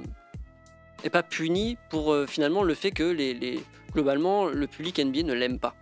[1.03, 3.59] n'est pas puni pour euh, finalement le fait que les, les-
[3.93, 5.75] globalement le public NBA ne l'aime pas?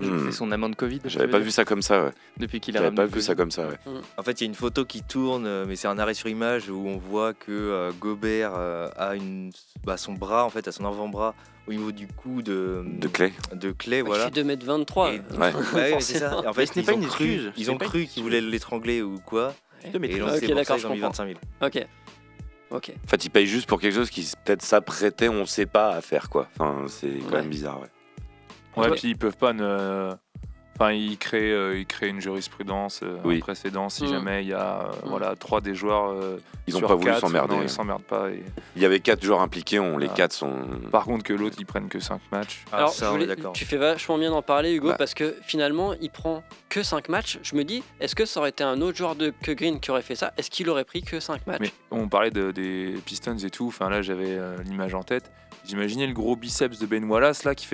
[0.00, 0.26] Hmm.
[0.26, 1.00] C'est son amende Covid.
[1.04, 2.04] J'avais pas vu ça comme ça.
[2.04, 2.10] Ouais.
[2.38, 3.22] Depuis qu'il a J'avais pas vu Covid.
[3.24, 3.68] ça comme ça.
[3.68, 3.76] Ouais.
[4.16, 6.28] En fait, il y a une photo qui tourne, euh, mais c'est un arrêt sur
[6.28, 9.50] image où on voit que euh, Gobert euh, a une,
[9.84, 11.34] bah, son bras, en fait, à son avant-bras,
[11.68, 13.32] au niveau du cou de, De Clay.
[13.54, 14.24] de Clay, Il voilà.
[14.24, 15.12] fait 2m23.
[15.14, 15.52] Et- Ouais.
[15.74, 16.40] Ouais, ouais, c'est ça.
[16.42, 19.02] Et en fait, ce n'est ils pas une excuse, ils ont cru qu'ils voulaient l'étrangler
[19.02, 19.54] ou quoi.
[19.92, 20.14] Deux mètres.
[20.16, 21.24] Et donc, Ok, c'est pour d'accord, je ont mis comprends.
[21.24, 21.38] 25 000.
[21.62, 21.86] Ok.
[22.70, 22.92] Ok.
[23.04, 26.00] En fait, il paye juste pour quelque chose qui peut-être s'apprêtait, on sait pas à
[26.00, 26.48] faire quoi.
[26.58, 27.40] Enfin, c'est quand Ouais.
[27.42, 27.80] même bizarre.
[27.80, 27.88] Ouais.
[28.76, 30.12] Ouais, puis ils peuvent pas ne.
[30.74, 33.36] Enfin, ils créent, euh, ils créent une jurisprudence, euh, Oui.
[33.36, 34.08] un précédent si Mm.
[34.08, 35.08] jamais il y a euh, Mm.
[35.10, 36.10] voilà, trois des joueurs.
[36.10, 37.56] euh, Ils ont sur pas voulu s'emmerder.
[37.56, 38.30] non, Ils s'emmerdent pas.
[38.30, 38.42] et-
[38.74, 40.14] Il y avait quatre joueurs impliqués, on, les Ah.
[40.16, 40.54] quatre sont.
[40.90, 42.64] Par contre, que l'autre, ils prennent que 5 matchs.
[42.72, 44.94] Ah, Alors, ça, voulais- tu fais vachement bien d'en parler, Hugo, Bah.
[44.96, 47.38] parce que finalement, il prend que 5 matchs.
[47.42, 49.90] Je me dis, est-ce que ça aurait été un autre joueur de, que Green qui
[49.90, 50.32] aurait fait ça?
[50.38, 51.58] Est-ce qu'il aurait pris que 5 matchs?
[51.60, 53.66] Mais on parlait de- des Pistons et tout.
[53.68, 55.30] Enfin, là, j'avais euh, l'image en tête.
[55.64, 57.66] J'imaginais le gros biceps de Ben Wallace là, qui,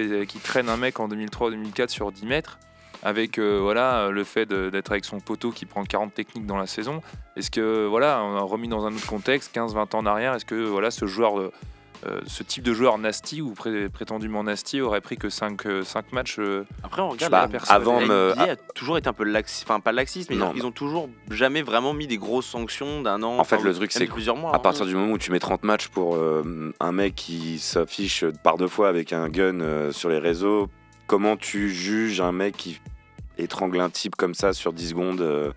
[0.43, 2.59] traîne un mec en 2003-2004 sur 10 mètres.
[3.03, 6.67] Avec euh, voilà, le fait d'être avec son poteau qui prend 40 techniques dans la
[6.67, 7.01] saison.
[7.37, 10.45] Est-ce que, voilà, on a remis dans un autre contexte, 15-20 ans en arrière, est-ce
[10.45, 11.53] que voilà, ce joueur, euh,
[12.07, 15.63] euh, ce type de joueur nasty ou pré- prétendument nasty aurait pris que 5,
[16.13, 17.75] matchs euh, Après, on regarde la personne.
[17.77, 20.53] avant a toujours été un peu laxiste, enfin pas laxiste, mais Non.
[20.55, 23.39] ils ont toujours jamais vraiment mis des grosses sanctions d'un an.
[23.39, 24.53] En fait, le truc, c'est que plusieurs mois.
[24.53, 24.59] À hein.
[24.61, 28.57] partir du moment où tu mets 30 matchs pour euh, un mec qui s'affiche par
[28.59, 30.69] deux fois avec un gun euh, sur les réseaux,
[31.07, 32.81] comment tu juges un mec qui
[33.39, 35.53] étrangle un type comme ça sur 10 secondes euh,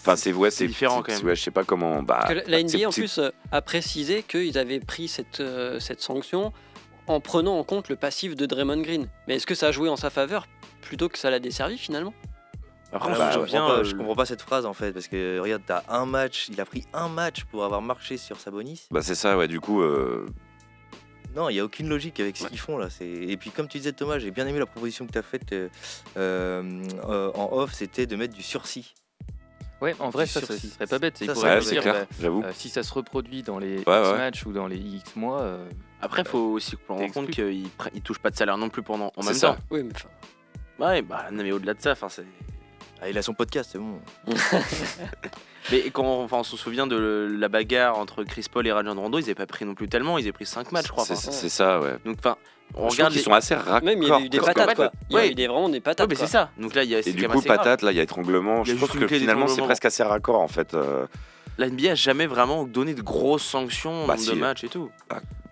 [0.00, 1.24] Enfin, c'est ouais, c'est différent, quand même.
[1.26, 2.02] Ouais, je sais pas comment.
[2.02, 6.52] Bah, la NBA, en plus, euh, a précisé qu'ils avaient pris cette, euh, cette sanction
[7.06, 9.08] en prenant en compte le passif de Draymond Green.
[9.28, 10.46] Mais est-ce que ça a joué en sa faveur
[10.80, 12.14] plutôt que ça l'a desservi finalement?
[12.92, 15.62] Ah, bah, je, comprends pas, je comprends pas cette phrase en fait, parce que regarde,
[15.64, 18.86] t'as un match, il a pris un match pour avoir marché sur Sabonis.
[18.90, 19.48] Bah, c'est ça, ouais.
[19.48, 20.26] Du coup, euh,
[21.34, 22.88] Non, il n'y a aucune logique avec ce qu'ils font là.
[23.00, 25.52] Et puis comme tu disais Thomas, j'ai bien aimé la proposition que tu as faite
[25.52, 25.68] euh,
[26.16, 28.94] euh, en off, c'était de mettre du sursis.
[29.80, 31.18] Ouais, en vrai, ça, ça serait pas bête.
[31.22, 32.42] Il Ça, ouais, dire, clair, bah, j'avoue.
[32.42, 35.40] euh, si ça se reproduit dans les X Ouais, matchs ou dans les X mois,
[35.40, 35.66] euh,
[36.02, 39.10] Après, faut aussi prendre en compte qu'ils ils touchent pas de salaire non plus pendant
[39.16, 39.48] en C'est même ça.
[39.52, 39.58] temps.
[39.70, 40.08] Oui, mais enfin,
[40.78, 42.26] Ouais, bah non, mais au-delà de ça, enfin c'est.
[43.02, 43.98] Ah, il a son podcast, c'est bon.
[45.72, 49.18] Mais quand enfin, on se souvient de la bagarre entre Chris Paul et Rajon Rondo,
[49.18, 51.04] ils avaient pas pris non plus tellement, ils avaient pris 5 matchs, je crois.
[51.04, 51.48] c'est enfin.
[51.48, 51.96] ça, ouais.
[52.04, 52.36] Donc enfin,
[52.74, 53.82] on Je regarde qu'ils les- sont assez raccords.
[53.82, 54.90] même il y a eu des patates quoi.
[55.10, 55.30] Il y a Ouais.
[55.30, 56.08] eu des, vraiment des Ouais, patates.
[56.08, 56.26] mais quoi.
[56.26, 56.50] c'est ça.
[56.58, 57.58] Donc là, il y a Et du coup, assez grave.
[57.58, 58.62] patate, là, il y a étranglement.
[58.64, 60.74] Il y a Je trouve une que finalement, c'est presque assez raccord en fait.
[60.74, 61.06] euh,
[61.58, 64.30] La NBA a jamais vraiment donné de grosses sanctions, Bah, nombre si.
[64.30, 64.90] de matchs et tout.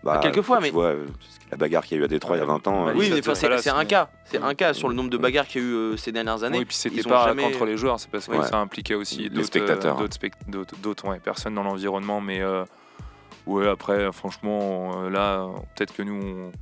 [0.03, 1.07] bah, quelquefois, tu mais- vois, euh,
[1.51, 2.85] la bagarre qu'il y a eu à Détroit il y a 20 ans.
[2.87, 4.09] Bah, euh, oui, mais c'est voilà, c'est un cas.
[4.25, 6.43] C'est un cas sur le nombre de bagarres qu'il y a eu euh, ces dernières
[6.45, 6.59] années.
[6.59, 8.47] Oui, puis c'était pas jamais- contre les joueurs, c'est parce que Ouais.
[8.47, 9.97] ça impliquait aussi Les d'autres spectateurs.
[9.97, 12.21] euh, d'autres spect- d'autres- d'autres, ouais, personnes dans l'environnement.
[12.21, 12.65] Mais euh,
[13.47, 15.47] ouais, après, franchement, là,
[15.77, 16.53] peut-être que nous, on,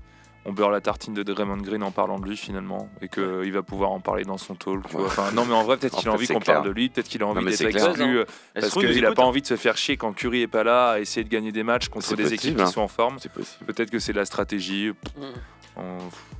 [0.48, 3.62] on beurre la tartine de Draymond Green en parlant de lui finalement, et qu'il va
[3.62, 4.86] pouvoir en parler dans son talk.
[4.86, 5.00] tu vois.
[5.02, 5.06] Ouais.
[5.08, 7.22] Enfin, non, mais en vrai, peut-être qu'il a envie qu'on parle de lui, peut-être qu'il
[7.22, 8.18] a envie d'être exclu.
[8.20, 8.24] euh,
[8.54, 11.00] Parce qu'il n'a pas envie de se faire chier quand Curry est pas là, à
[11.00, 12.64] essayer de gagner des matchs contre des possible, équipes hein.
[12.66, 13.16] qui sont en forme.
[13.20, 13.64] C'est possible.
[13.66, 14.92] Peut-être que c'est la stratégie,
[15.78, 15.82] Mm.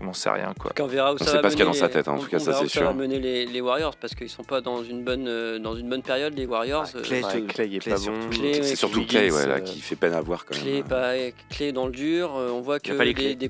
[0.00, 0.72] on n'en sait rien quoi.
[0.74, 2.08] Qu'on verra où On ça sait va pas ce qu'il y a dans sa tête,
[2.08, 2.94] hein, en on- tout cas, on ça, c'est où ça va sûr.
[2.94, 6.00] mener les, les Warriors parce qu'ils sont pas dans une bonne euh, dans une bonne
[6.02, 6.84] période les Warriors.
[6.94, 8.30] Ah, euh, Clay, Clay est Clay pas bon.
[8.30, 10.82] Clay, C'est surtout Clay ouais, là, qui fait peine à voir quand même.
[10.84, 11.12] Pas,
[11.50, 13.48] clé dans le dur, on voit que a pas les des, clés.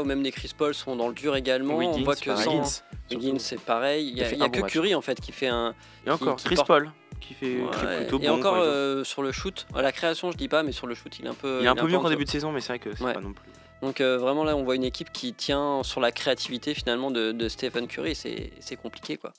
[0.00, 1.74] Ou même des Chris Paul sont dans le dur également.
[1.74, 2.44] on Wiggins, voit que pareil.
[2.44, 4.08] sans Wiggins, c'est pareil.
[4.08, 4.60] Il y a, y a que.
[4.60, 5.74] Curry en fait qui fait un.
[6.06, 6.90] Et encore, qui Chris Paul.
[7.20, 8.34] qui fait, Ouais, plutôt et bon.
[8.38, 11.28] encore sur le shoot, la création je dis pas, mais sur le shoot il est
[11.28, 11.58] un peu.
[11.60, 13.04] il est un peu mieux en qu'en début de saison, mais c'est vrai que c'est
[13.04, 13.12] Ouais.
[13.12, 13.48] pas non plus.
[13.82, 17.86] Donc vraiment là on voit une équipe qui tient sur la créativité finalement de, Stephen
[17.88, 19.32] Curry, c'est compliqué quoi.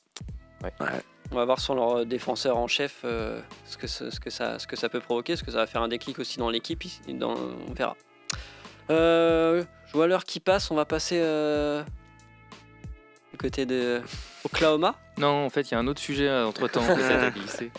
[0.63, 0.71] Ouais.
[1.31, 4.75] On va voir sur leur défenseur en chef ce, que, ce, que ça, ce que
[4.75, 7.95] ça peut provoquer, ce que ça va faire un déclic aussi dans l'équipe, on verra.
[8.89, 11.83] Euh, je vois l'heure qui passe, on va passer euh,
[13.31, 14.01] du côté de
[14.43, 14.95] Oklahoma.
[15.19, 17.71] Non, en fait, il y a un autre sujet entre temps peut-être à glisser.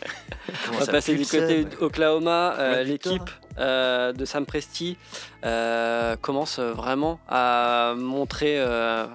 [0.73, 2.55] On va passer du côté d'Oklahoma.
[2.57, 2.85] Euh.
[2.85, 4.97] L'équipe euh, de Sam Presti
[5.45, 9.07] euh, commence vraiment à montrer euh, euh,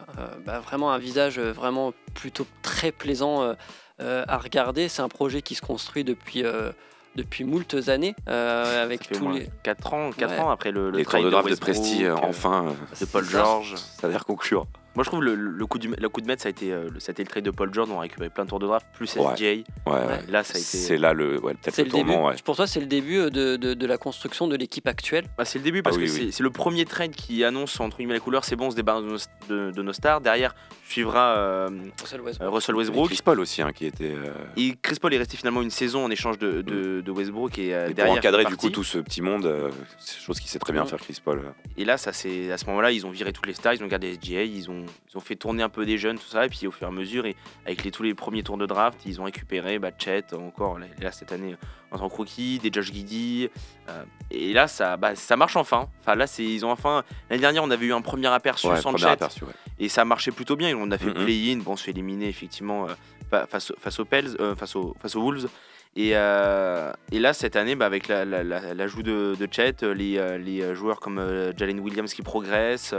[0.46, 3.54] bah, vraiment un visage vraiment plutôt très plaisant euh,
[4.02, 4.90] euh, à regarder.
[4.90, 6.74] C'est un projet qui se construit depuis, euh,
[7.16, 9.50] depuis moultes années euh, avec Ça fait au tous moins les.
[9.64, 10.40] 4 ans, 4 Ouais.
[10.40, 13.32] ans après le, le Les de draft de Presti, euh, enfin, de Paul ça.
[13.32, 13.76] George.
[13.76, 14.66] ça a l'air conclure.
[15.00, 16.90] Moi, je trouve le, le coup, du, le coup de maître, ça a été, euh,
[16.94, 17.88] le, ça a été le trade de Paul George.
[17.90, 19.34] On a récupéré plein de tours de draft, plus Ouais.
[19.38, 19.46] SGA.
[19.50, 20.20] Ouais, ouais.
[20.28, 20.68] Là, ça a été.
[20.68, 22.10] C'est là le, ouais, peut-être C'est le le début.
[22.12, 22.28] tournant.
[22.28, 22.36] Ouais.
[22.44, 25.24] Pour toi, c'est le début euh, de, de- de la construction de l'équipe actuelle?
[25.38, 26.32] Bah, c'est le début parce Ah oui, que oui.
[26.34, 28.44] c'est- le premier trade qui annonce entre guillemets la couleur.
[28.44, 30.20] C'est bon, on se débarrasse de nos, de, de nos stars.
[30.20, 30.54] Derrière
[30.86, 31.70] suivra euh,
[32.02, 32.54] Russell Westbrook.
[32.54, 33.08] Russell Et Westbrook.
[33.08, 34.12] Chris Paul aussi, hein, qui était.
[34.12, 37.58] euh, Et Chris Paul est resté finalement une saison en échange de, de, de Westbrook
[37.58, 39.70] et, euh, et pour derrière encadrer il est du coup tout ce petit monde, euh,
[40.00, 40.90] c'est chose qu'il sait très bien Ouais.
[40.90, 41.42] faire Chris Paul.
[41.78, 43.88] Et là, ça c'est à ce moment-là, ils ont viré toutes les stars, ils ont
[43.88, 46.46] gardé SGA, ils ont, ils ont fait tourner un peu des jeunes, tout ça.
[46.46, 47.36] Et puis au fur et à mesure, et
[47.66, 50.86] avec les, tous les premiers tours de draft, ils ont récupéré bah, Chet encore là,
[51.00, 51.56] là, cette année
[51.92, 53.50] en tant que rookie, des Josh Giddy.
[53.90, 55.88] euh, et là, ça, bah, ça marche enfin.
[56.02, 57.04] Enfin là, ils ont enfin.
[57.30, 59.10] L'année dernière, on avait eu un premier aperçu Ouais, sans premier Chet.
[59.12, 59.54] aperçu, ouais.
[59.80, 60.78] Et ça marchait plutôt bien.
[60.78, 61.24] On a fait Mhm.
[61.26, 62.94] play-in, bon, on se fait éliminer effectivement euh,
[63.32, 65.50] fa- face, face aux Pels, euh, face, aux, face aux Wolves.
[65.96, 69.78] Et, euh, et là, cette année, bah, avec la- la- la- l'ajout de, de Chet,
[69.82, 72.94] les, les joueurs comme euh, Jalen Williams qui progressent,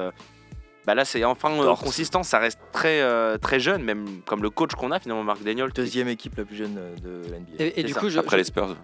[0.86, 2.22] bah là, c'est enfin euh, consistant.
[2.22, 5.70] Ça reste très, euh, très jeune, même comme le coach qu'on a finalement, Marc Daniel.
[5.74, 7.64] Deuxième équipe la plus jeune euh, de l'NBA.
[7.76, 8.00] Et, du ça.
[8.00, 8.76] coup, je- Après je- les Spurs.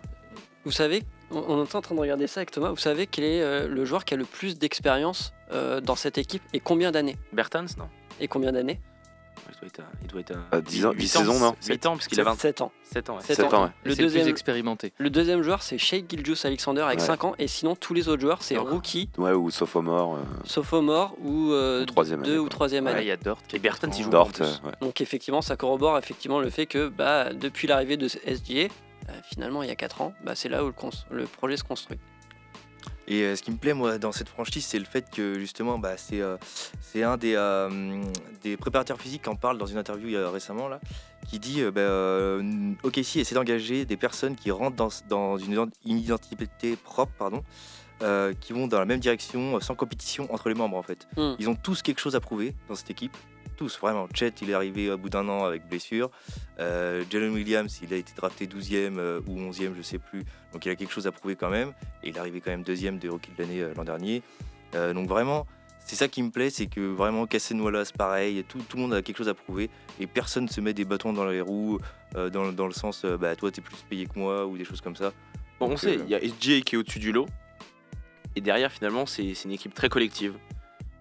[0.64, 2.70] Vous savez, on, on est en train de regarder ça avec Thomas.
[2.70, 6.18] Vous savez quel est euh, le joueur qui a le plus d'expérience euh, dans cette
[6.18, 7.16] équipe et combien d'années?
[7.32, 7.88] Bertans, non?
[8.20, 8.80] Et combien d'années?
[9.52, 11.54] Il doit être, à- il doit être à À 10 ans- 8 10 saisons, non
[11.66, 12.72] 8 ans, parce qu'il a 20 7 ans.
[12.82, 13.16] 7 ans.
[13.16, 13.22] ouais.
[13.22, 13.58] Sept Sept ans.
[13.62, 13.70] ans, ouais.
[13.84, 14.92] Le deuxième, expérimenté.
[14.98, 17.04] le deuxième joueur, c'est Shea Gilgeous Alexander avec Ouais.
[17.06, 17.34] 5 ans.
[17.38, 20.16] Et sinon, tous les autres joueurs, c'est rookie, Ouais, ou sophomore.
[20.16, 22.50] euh, sophomore ou euh, Ou troisième deux année, ou quoi.
[22.50, 23.02] troisième Ouais, année.
[23.02, 23.38] il y a Dort.
[23.52, 23.58] Et
[23.98, 24.04] il ans.
[24.04, 24.72] joue Dort, euh, ouais.
[24.80, 28.64] Donc effectivement, ça corrobore effectivement le fait que bah, depuis l'arrivée de SGA,
[29.08, 31.56] euh, finalement il y a 4 ans, bah, c'est là où le, cons- le projet
[31.56, 31.98] se construit.
[33.08, 35.78] Et euh, ce qui me plaît moi dans cette franchise, c'est le fait que justement,
[35.78, 36.36] bah, c'est euh,
[36.80, 38.02] c'est un des, euh,
[38.42, 40.80] des préparateurs physiques qui en parle dans une interview récemment là,
[41.28, 42.38] qui dit bah,
[42.82, 47.42] OKC essaie d'engager des personnes qui rentrent dans, dans une, une identité propre, pardon,
[48.40, 51.06] qui vont dans la même direction, sans compétition entre les membres en fait.
[51.16, 51.34] Hmm.
[51.38, 53.16] Ils ont tous quelque chose à prouver dans cette équipe.
[53.56, 54.06] Tous, vraiment.
[54.14, 56.10] Chet, il est arrivé au bout d'un an avec blessure.
[56.58, 60.24] Euh, Jalen Williams, il a été drafté 12e euh, ou 11e, je sais plus.
[60.52, 61.72] Donc il a quelque chose à prouver quand même.
[62.02, 64.22] Et il est arrivé quand même deuxième de rookie de l'année euh, l'an dernier.
[64.92, 65.46] Donc vraiment,
[65.78, 68.92] c'est ça qui me plaît, c'est que vraiment Cassen Wallace, pareil, tout, tout le monde
[68.92, 69.70] a quelque chose à prouver.
[69.98, 71.78] Et personne ne se met des bâtons dans les roues,
[72.14, 74.94] dans, dans le sens, bah toi t'es plus payé que moi, ou des choses comme
[74.94, 75.14] ça.
[75.58, 77.26] Bon, on sait, il y a SGA qui est au-dessus du lot.
[78.34, 80.34] Et derrière, finalement, c'est une équipe très collective.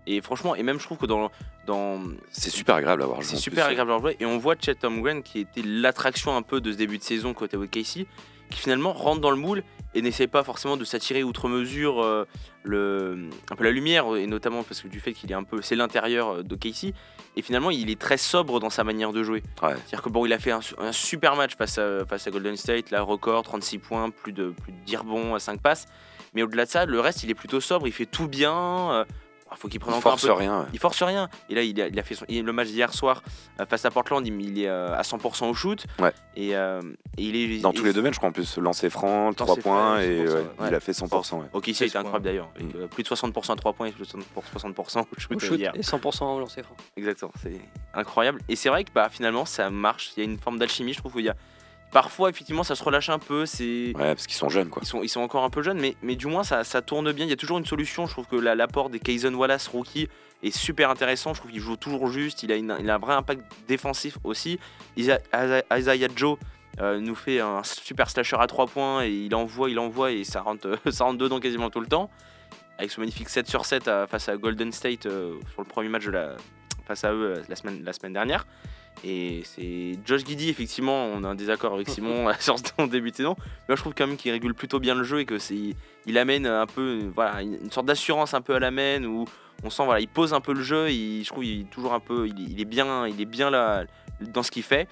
[0.08, 1.32] Et franchement, et même je trouve que dans.
[1.66, 2.00] dans
[2.32, 3.22] C'est super agréable à voir.
[3.22, 4.18] jouer, c'est super agréable à jouer.
[4.20, 7.34] Et on voit Chet Holmgren qui était l'attraction un peu de ce début de saison
[7.34, 8.06] côté OKC,
[8.52, 9.64] qui finalement rentre dans le moule
[9.96, 12.26] et n'essaie pas forcément de s'attirer outre mesure euh,
[12.64, 15.62] le, un peu la lumière, et notamment parce que du fait qu'il est un peu.
[15.62, 16.94] C'est l'intérieur de Casey.
[17.38, 19.42] Et finalement, il est très sobre dans sa manière de jouer.
[19.62, 19.70] Ouais.
[19.74, 22.32] C'est-à-dire que bon, il a fait un, su- un super match face à, face à
[22.32, 25.86] Golden State, là, record, 36 points, plus de, plus de 10 rebonds à 5 passes.
[26.34, 28.54] Mais au-delà de ça, le reste, il est plutôt sobre, il fait tout bien.
[28.92, 29.06] euh,
[29.52, 30.34] Il faut qu'il prenne Il encore force un peu.
[30.34, 30.60] rien.
[30.62, 30.66] ouais.
[30.74, 31.30] Il force rien.
[31.50, 33.22] Et là, il a, il a fait son- il- le match d'hier soir
[33.60, 35.86] euh, face à Portland, il, il est euh, à 100% au shoot.
[36.00, 36.12] Ouais.
[36.36, 36.82] Et, euh,
[37.18, 37.60] et il est.
[37.60, 40.00] Dans et- tous les domaines, je crois en plus, lancer franc, Lancer 3 franc, points,
[40.00, 40.44] 100%, et ouais, ouais.
[40.68, 41.40] il a fait 100%.
[41.40, 41.46] Ouais.
[41.54, 42.50] Ok, ça a 16 été incroyable d'ailleurs.
[42.56, 45.20] avec, euh, plus de 60% à 3 points et plus de 60% pour 60% au
[45.20, 45.72] shoot, Au euh, shoot hier.
[45.76, 46.76] et 100% au lancer franc.
[46.98, 47.62] Exactement, c'est
[47.94, 48.42] incroyable.
[48.50, 50.12] Et c'est vrai que bah, finalement, ça marche.
[50.18, 51.16] Il y a une forme d'alchimie, je trouve.
[51.16, 51.36] Où il y a...
[51.96, 53.46] Parfois, effectivement, ça se relâche un peu.
[53.46, 54.82] C'est Ouais, parce qu'ils sont jeunes, quoi.
[54.84, 57.10] ils sont, ils sont encore un peu jeunes, mais, mais du moins ça, ça tourne
[57.14, 57.24] bien.
[57.26, 58.06] Il y a toujours une solution.
[58.06, 60.10] Je trouve que la- l'apport des Kayson Wallace rookie
[60.44, 61.34] est super intéressant.
[61.34, 62.44] Je trouve qu'il joue toujours juste.
[62.44, 64.60] Il a, une- il a un vrai impact défensif aussi.
[64.98, 66.38] Isa- Isa- Isaiah Joe
[66.82, 70.26] euh, nous fait un super slasher à 3 points et il envoie, il envoie et
[70.26, 72.10] ça rentre, ça rentre dedans quasiment tout le temps.
[72.78, 75.88] Avec ce magnifique 7 sur 7 à- face à Golden State euh, sur le premier
[75.88, 76.36] match de la,
[76.86, 78.46] face à eux euh, la, semaine, la semaine dernière.
[79.04, 83.16] Et c'est Josh Giddy, effectivement, on a un désaccord avec Simon sur ce début de
[83.16, 83.36] saison.
[83.38, 85.76] Mais moi, je trouve quand même qu'il régule plutôt bien le jeu et que c'est,
[86.06, 89.26] il amène un peu, voilà, une, sorte d'assurance un peu à l'amène où
[89.64, 90.90] on sent, voilà, il pose un peu le jeu.
[90.92, 93.26] Il, je trouve, il est toujours un peu, il, est- il est bien, il est
[93.26, 93.86] bien là
[94.22, 94.88] dans ce qu'il fait.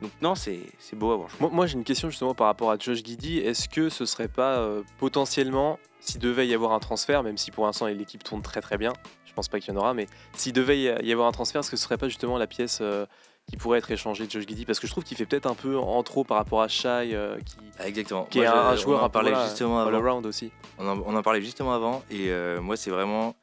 [0.00, 1.28] Donc non, c'est c'est beau à voir.
[1.40, 3.38] Moi, moi, j'ai une question justement par rapport à Josh Giddy.
[3.38, 7.50] Est-ce que ce serait pas euh, potentiellement, s'il devait y avoir un transfert, même si
[7.50, 8.94] pour l'instant l'équipe tourne très très bien,
[9.40, 11.76] pense pas qu'il y en aura, mais s'il devait y avoir un transfert, est-ce que
[11.76, 13.06] ce serait pas justement la pièce euh,
[13.48, 14.66] qui pourrait être échangée de Josh Giddy?
[14.66, 17.10] Parce que je trouve qu'il fait peut-être un peu en trop par rapport à Shai,
[17.14, 18.24] euh, qui, Ah, exactement.
[18.24, 20.06] qui Moi, est un, je- un on joueur en parlait voilà, justement all avant.
[20.06, 20.52] around aussi.
[20.78, 23.34] On en, on en parlait justement avant et euh, moi c'est vraiment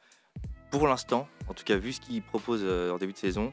[0.70, 3.52] pour l'instant, en tout cas vu ce qu'il propose euh, en début de saison,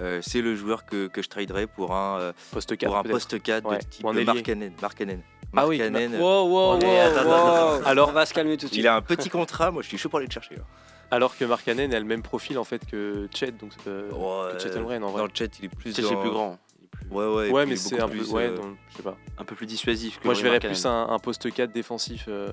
[0.00, 3.02] euh, c'est le joueur que, que je traderais pour un euh, Poste 4 pour un
[3.04, 4.24] poste 4 Ouais, de type ailier.
[4.24, 4.72] Markkanen.
[4.82, 5.22] Markkanen.
[5.56, 7.76] Ah oui, Markkanen, bah- Wow, wow, on wow, est- attends, attends, attends.
[7.78, 7.86] wow.
[7.86, 8.80] Alors- on va se calmer tout de suite.
[8.82, 10.56] Il a un petit contrat, moi je suis chaud pour aller le chercher.
[10.56, 10.62] là.
[11.10, 14.62] Alors que Markkanen a le même profil en fait que Chet, donc euh, Ouais, que
[14.62, 14.98] Chet en vrai.
[14.98, 16.08] Dans le chat, il est plus Peut-être dans...
[16.08, 16.58] c'est plus grand.
[16.80, 19.02] Il est plus- Ouais, mais est c'est un peu, plus, ouais, euh, donc, je sais
[19.02, 19.16] pas.
[19.38, 20.18] un peu plus dissuasif.
[20.18, 22.48] Que Moi, je verrais plus un, un poste 4 défensif euh,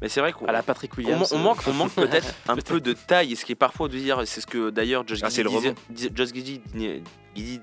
[0.00, 1.32] Mais c'est vrai qu'on à la Patrick Williams.
[1.32, 3.96] on manque, on manque peut-être un peu de taille, et ce qui est parfois de
[3.98, 6.60] dire, c'est ce que d'ailleurs Josh Ah, c'est Giddy le disait, Josh Giddy,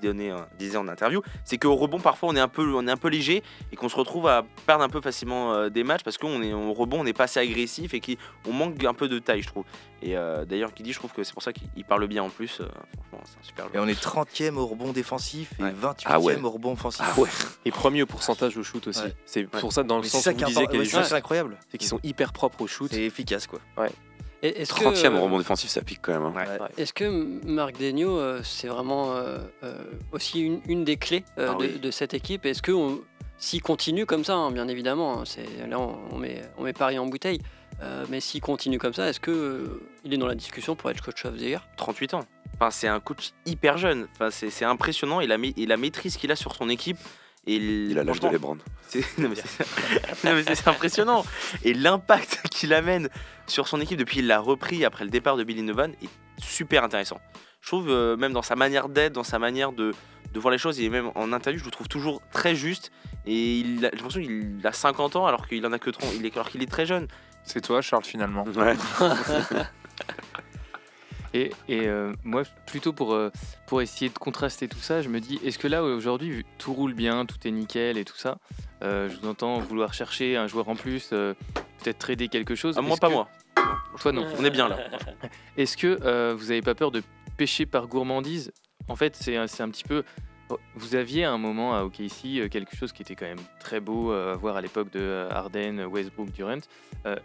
[0.00, 2.90] Donnait un- disait en interview, c'est qu'au rebond parfois on est un peu, on est
[2.90, 3.42] un peu léger
[3.72, 6.52] et qu'on se retrouve à perdre un peu facilement euh, des matchs parce qu'on est
[6.54, 9.48] au rebond, on n'est pas assez agressif et qu'on manque un peu de taille, je
[9.48, 9.64] trouve.
[10.02, 12.30] Et euh, d'ailleurs Giddy, je trouve que c'est pour ça qu'il il parle bien en
[12.30, 12.60] plus.
[12.60, 12.68] euh,
[13.10, 15.72] franchement, c'est un super Et on est 30e au rebond défensif et Ouais.
[15.72, 16.40] 28e Ah ouais.
[16.42, 17.04] au rebond offensif.
[17.06, 17.28] Ah ouais.
[17.64, 19.02] Et premier au pourcentage au shoot aussi.
[19.02, 19.14] Ouais.
[19.26, 20.84] C'est pour ça dans le Mais sens où vous disiez qu'il y a ouais, des
[20.84, 21.58] c'est ça, joueurs, c'est incroyable.
[21.70, 22.90] c'est qu'ils sont hyper propres au shoot.
[22.92, 23.58] C'est efficace quoi.
[23.86, 23.90] Et-
[24.50, 26.24] Est-ce que, 30ème euh, rebond défensif, ça pique quand même.
[26.24, 26.32] hein.
[26.34, 26.68] Ouais.
[26.78, 27.04] Est-ce que
[27.46, 29.38] Marc Degnaud, euh, c'est vraiment euh,
[30.12, 31.78] aussi une, une des clés euh, Ah de, oui.
[31.78, 32.46] de cette équipe?
[32.46, 32.72] Est-ce que
[33.38, 36.72] s'il continue comme ça, hein, bien évidemment, hein, c'est là on, on met on met
[36.72, 37.40] Paris en bouteille,
[37.82, 40.90] euh, mais s'il continue comme ça, est-ce que euh, il est dans la discussion pour
[40.90, 41.60] être coach of the year?
[41.76, 42.20] 38 ans.
[42.54, 44.06] Enfin, c'est un coach hyper jeune.
[44.14, 45.20] Enfin, c'est c'est impressionnant.
[45.20, 46.96] Et la, ma- et la maîtrise qu'il a sur son équipe.
[47.48, 48.58] Et Il a l'âge de franchement, Lebron.
[48.88, 51.24] C'est non, mais c'est- non, mais c'est- c'est impressionnant.
[51.62, 53.08] Et l'impact qu'il amène
[53.46, 56.08] sur son équipe depuis qu'il l'a repris après le départ de Billy Novan est
[56.42, 57.20] super intéressant.
[57.60, 59.92] Je trouve euh, même dans sa manière d'être, dans sa manière de,
[60.32, 62.92] de voir les choses, et même en interview, je le trouve toujours très juste.
[63.26, 66.12] Et il a- j'ai l'impression qu'il a 50 ans alors qu'il en a que 30,
[66.16, 67.08] il est, alors qu'il est très jeune.
[67.44, 68.44] C'est toi, Charles, finalement.
[68.44, 68.74] Ouais.
[71.34, 73.30] Et, et, euh, moi, plutôt pour, euh,
[73.66, 76.72] pour essayer de contraster tout ça, je me dis, est-ce que là, aujourd'hui, vu- tout
[76.72, 78.38] roule bien, tout est nickel et tout ça,
[78.82, 81.34] euh, je vous entends vouloir chercher un joueur en plus, euh,
[81.86, 82.74] peut-être trader quelque chose.
[82.78, 83.28] Ah, moi, pas que- moi.
[84.00, 84.26] Toi, non.
[84.38, 84.78] On est bien là.
[85.56, 87.02] Est-ce que euh, vous n'avez pas peur de
[87.36, 88.52] pêcher par gourmandise?
[88.88, 90.02] En fait, c'est un- c'est un petit peu.
[90.76, 93.80] Vous aviez à un moment à OKC euh, quelque chose qui était quand même très
[93.80, 96.58] beau euh, à voir à l'époque de euh, Harden, Westbrook, Durant.
[97.06, 97.16] Euh,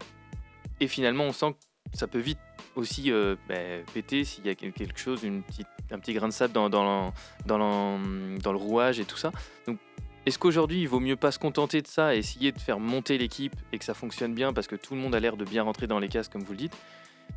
[0.80, 1.52] et finalement, on sent
[1.92, 2.38] que ça peut vite
[2.74, 3.54] aussi euh, bah,
[3.92, 6.68] péter s'il y a quel- quelque chose, une petite, un petit grain de sable dans,
[6.70, 7.12] dans,
[7.46, 9.30] dans le rouage et tout ça.
[9.68, 9.78] Donc,
[10.26, 13.18] est-ce qu'aujourd'hui, il vaut mieux pas se contenter de ça et essayer de faire monter
[13.18, 15.62] l'équipe et que ça fonctionne bien parce que tout le monde a l'air de bien
[15.62, 16.76] rentrer dans les cases, comme vous le dites?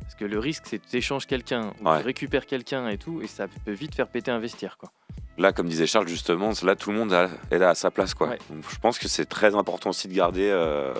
[0.00, 1.98] Parce que le risque, c'est que tu échanges quelqu'un ou Ouais.
[2.00, 4.76] tu récupères quelqu'un et tout, et ça peut vite faire péter un vestiaire.
[4.78, 4.90] Quoi.
[5.38, 8.14] Là, comme disait Charles, justement, là, tout le monde a- est là à sa place.
[8.14, 8.28] Quoi.
[8.28, 8.38] Ouais.
[8.50, 10.92] Donc, je pense que c'est très important aussi de garder euh,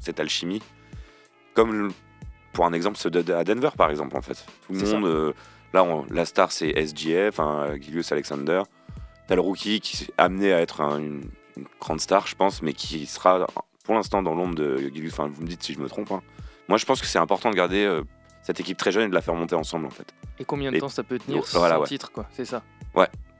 [0.00, 0.62] cette alchimie.
[1.54, 1.92] Comme le-
[2.52, 4.44] pour un exemple, ceux à Denver, par exemple, en fait.
[4.66, 5.06] Tout le monde.
[5.06, 5.32] euh,
[5.72, 8.62] là, on- la star, c'est SGF, hein, Gilius Alexander.
[9.32, 11.22] T'as le rookie qui s'est amené à être un- une,
[11.56, 13.46] une grande star, je pense, mais qui sera
[13.82, 14.92] pour l'instant dans l'ombre de.
[15.06, 16.12] Enfin, vous me dites si je me trompe.
[16.12, 16.20] hein.
[16.68, 18.02] Moi, je pense que c'est important de garder euh,
[18.42, 20.12] cette équipe très jeune et de la faire monter ensemble, en fait.
[20.38, 21.86] Et combien de Et- temps ça peut tenir Voilà, sans ouais.
[21.86, 22.62] titre quoi C'est ça.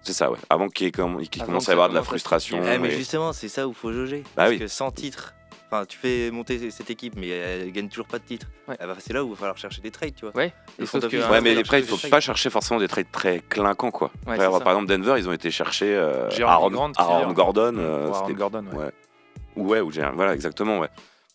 [0.00, 0.38] C'est ça, ouais.
[0.48, 2.62] Avant qu'il commence à y avoir de la frustration.
[2.62, 4.22] Mais et- justement, c'est ça où il faut jauger.
[4.22, 4.58] Bah Parce oui.
[4.60, 5.34] que sans titre,
[5.72, 8.46] enfin, tu fais monter cette équipe, mais elle gagne toujours pas de titre.
[8.68, 8.76] Ouais.
[8.80, 10.36] Eh ben, c'est là où il va falloir chercher des trades, tu vois.
[10.36, 10.52] Ouais.
[10.78, 13.90] Et sauf que, Ouais, mais après, il faut pas chercher forcément des trades très clinquants,
[13.90, 14.10] quoi.
[14.26, 17.32] Ouais, Après, c'est par exemple, Denver, ils ont été chercher euh, Aaron, Grant, Aaron.
[17.32, 17.74] Gordon.
[17.76, 18.78] Ou euh, Aaron Gordon, ouais.
[18.84, 18.92] ouais.
[19.56, 20.88] Ou Ouais, ou Jeremy- voilà, exactement, ouais.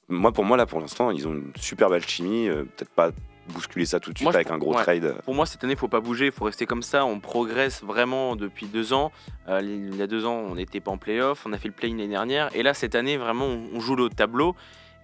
[0.09, 2.47] Moi, pour moi, là, pour l'instant, ils ont une superbe alchimie.
[2.47, 3.11] euh, Peut-être pas
[3.47, 4.83] bousculer ça tout de suite Moi, avec un gros ouais.
[4.83, 5.15] trade.
[5.25, 7.05] Pour moi, cette année, il faut pas bouger, il faut rester comme ça.
[7.05, 9.11] On progresse vraiment depuis deux ans.
[9.47, 11.73] Euh, il y a deux ans, on n'était pas en playoff, on a fait le
[11.73, 12.49] play-in l'année dernière.
[12.55, 14.55] Et là, cette année, vraiment, on joue le tableau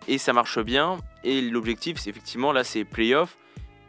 [0.07, 0.97] et ça marche bien.
[1.23, 3.37] Et l'objectif, c'est effectivement, là, c'est playoff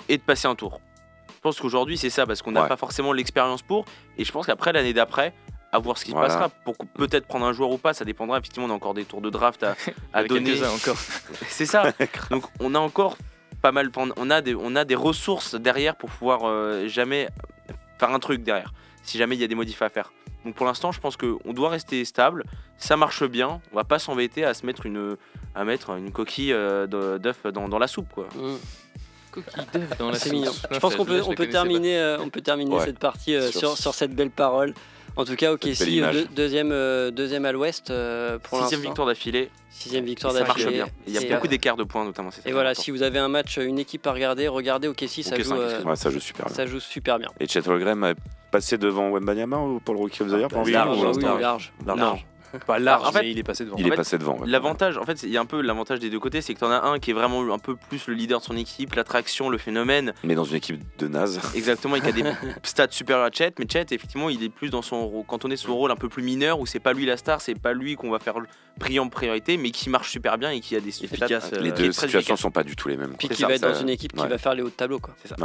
[0.09, 0.80] et de passer un tour.
[1.28, 2.68] Je pense qu'aujourd'hui, c'est ça, parce qu'on n'a Ouais.
[2.68, 3.84] pas forcément l'expérience pour.
[4.16, 5.34] Et je pense qu'après, l'année d'après,
[5.72, 6.28] à voir ce qui Voilà.
[6.28, 6.48] se passera.
[6.64, 8.38] Pour peut-être prendre un joueur ou pas, ça dépendra.
[8.38, 9.74] Effectivement, on a encore des tours de draft à,
[10.12, 10.55] à donner.
[10.64, 10.96] encore.
[11.48, 11.92] C'est ça.
[12.30, 13.18] Donc on a encore
[13.65, 17.31] pas mal, on a des, on a des ressources derrière pour pouvoir euh, jamais
[17.99, 20.12] faire un truc derrière, si jamais il y a des modifs à faire.
[20.45, 22.45] Donc pour l'instant, je pense qu'on doit rester stable,
[22.77, 25.17] ça marche bien, on va pas s'embêter à se mettre une,
[25.55, 28.27] à mettre une coquille euh, de- d'œuf dans, dans la soupe quoi.
[28.37, 28.57] Mm.
[29.31, 30.53] Coquille d'œuf dans la mignon.
[30.53, 32.85] Non, Je pense qu'on peut, je on peut terminer, euh, on peut terminer Ouais.
[32.85, 34.75] cette partie euh, sur, sur cette belle parole.
[35.17, 39.07] En tout cas, ok, si, deux- deuxième, euh, deuxième à l'ouest euh, pour Sixième victoire
[39.07, 39.51] d'affilée.
[39.71, 40.77] Sixième victoire Ça marche d'affilée.
[40.83, 40.87] bien.
[41.07, 42.31] Il y a beaucoup euh, d'écart de points, notamment.
[42.31, 45.37] ça Et voilà, si vous avez un match, une équipe à regarder, regardez OKC, ça,
[45.37, 45.83] Ok, joue, euh.
[45.85, 46.55] Ouais, ça joue super bien.
[46.55, 47.29] ça joue super bien.
[47.41, 48.15] Et Chet a
[48.51, 51.41] passé devant Wembanyama ou pour le Rookie of the Year pour l'instant, large, large.
[51.41, 51.73] large.
[51.99, 52.27] Large.
[52.66, 53.76] Pas large, En fait, mais il est passé devant.
[53.78, 54.38] Il est fait, passé devant.
[54.38, 54.46] ouais.
[54.48, 56.59] L'avantage, en fait, c'est- il y a un peu l'avantage des deux côtés, c'est que
[56.59, 58.94] tu en as un qui est vraiment un peu plus le leader de son équipe,
[58.94, 60.12] l'attraction, le phénomène.
[60.24, 61.40] Mais dans une équipe de naze.
[61.55, 62.22] Exactement, il a des
[62.62, 65.50] stats supérieurs à Chet, mais Chet, effectivement, il est plus dans son rôle, quand on
[65.50, 67.59] est sur son rôle un peu plus mineur, où c'est pas lui la star, c'est
[67.59, 68.34] pas lui qu'on va faire
[68.78, 71.61] briller en priorité, mais qui marche super bien et qui a des stats Efficace, euh,
[71.61, 72.40] Les deux situations efficace.
[72.40, 73.14] sont pas du tout les mêmes.
[73.18, 74.98] Puis qui va être dans une équipe qui va faire les hauts de tableau.
[74.98, 75.14] Quoi.
[75.22, 75.36] C'est ça.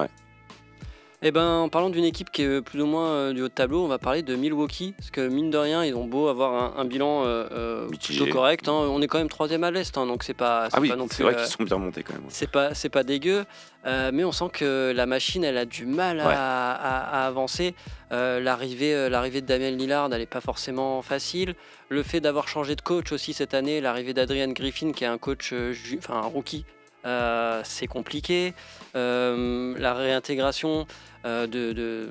[1.21, 3.53] Et ben, en parlant d'une équipe qui est plus ou moins euh, du haut de
[3.53, 4.93] tableau, on va parler de Milwaukee.
[4.97, 8.25] Parce que mine de rien, ils ont beau avoir un, un bilan euh, euh, plutôt
[8.27, 8.69] correct.
[8.69, 8.71] hein.
[8.71, 11.07] On est quand même troisième à l'est, hein, donc c'est pas, Ah oui, pas non
[11.11, 12.23] c'est vrai euh, qu'ils sont bien montés quand même.
[12.29, 13.43] c'est pas, c'est pas dégueu,
[13.85, 16.33] euh, mais on sent que la machine, elle a du mal à, Ouais.
[16.37, 17.75] à- à avancer.
[18.13, 21.53] Euh, l'arrivée, euh, l'arrivée de Damien Lillard, elle n'est pas forcément facile.
[21.89, 25.17] Le fait d'avoir changé de coach aussi cette année, l'arrivée d'Adrian Griffin, qui est un
[25.17, 26.63] coach, euh, enfin un rookie,
[27.05, 28.53] euh, c'est compliqué.
[28.95, 30.85] Euh, la réintégration
[31.25, 32.09] euh, de, de-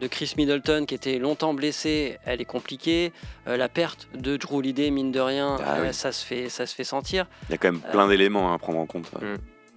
[0.00, 3.12] de Chris Middleton, qui était longtemps blessé, elle est compliquée.
[3.46, 5.94] Euh, la perte de Drew Holiday, mine de rien, Ah euh, oui.
[5.94, 7.26] ça, se fait, ça se fait sentir.
[7.48, 9.10] Il y a quand même plein d'éléments hein, à prendre en compte.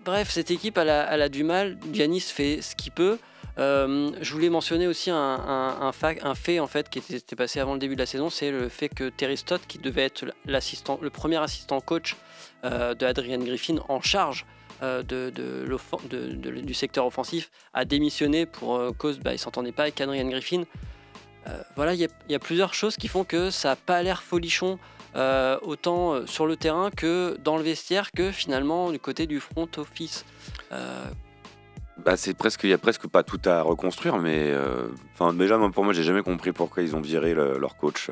[0.05, 1.77] Bref, cette équipe, elle a, elle a du mal.
[1.91, 3.17] Giannis fait ce qu'il peut.
[3.59, 7.15] Euh, je voulais mentionner aussi un, un- un fac- un fait en fait qui était,
[7.15, 9.79] était passé avant le début de la saison, c'est le fait que Terry Stott, qui
[9.79, 12.17] devait être l'assistant, le premier assistant coach euh,
[12.69, 14.45] de Adrian Griffin en charge
[14.83, 15.31] euh, de,
[16.61, 20.63] du secteur offensif, a démissionné pour euh, cause, bah, il s'entendait pas avec Adrian Griffin.
[21.47, 21.99] Euh, voilà, il
[22.29, 24.77] y, a- plusieurs choses qui font que ça n'a pas l'air folichon
[25.15, 29.39] euh, autant euh, sur le terrain que dans le vestiaire que finalement du côté du
[29.39, 30.25] front office.
[30.73, 31.05] Euh,
[32.05, 35.57] Bah, c'est presque, il y a presque pas tout à reconstruire, mais euh, enfin déjà
[35.73, 38.11] pour moi j'ai jamais compris pourquoi ils ont viré le- leur coach.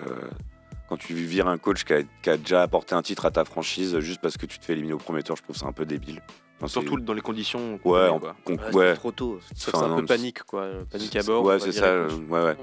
[0.89, 3.43] Quand tu vires un coach qui a, qui a déjà apporté un titre à ta
[3.45, 5.71] franchise juste parce que tu te fais éliminer au premier tour, je trouve ça un
[5.71, 6.21] peu débile.
[6.57, 7.73] Enfin, Surtout dans les conditions.
[7.83, 8.36] Ouais, connaît, en- quoi.
[8.73, 9.39] Ouais, trop tôt.
[9.55, 10.69] C'est Enfin, un non, peu panique, quoi.
[10.89, 11.43] Panique à bord.
[11.43, 11.86] Ouais, on c'est ça.
[11.86, 12.57] euh, ouais, ouais.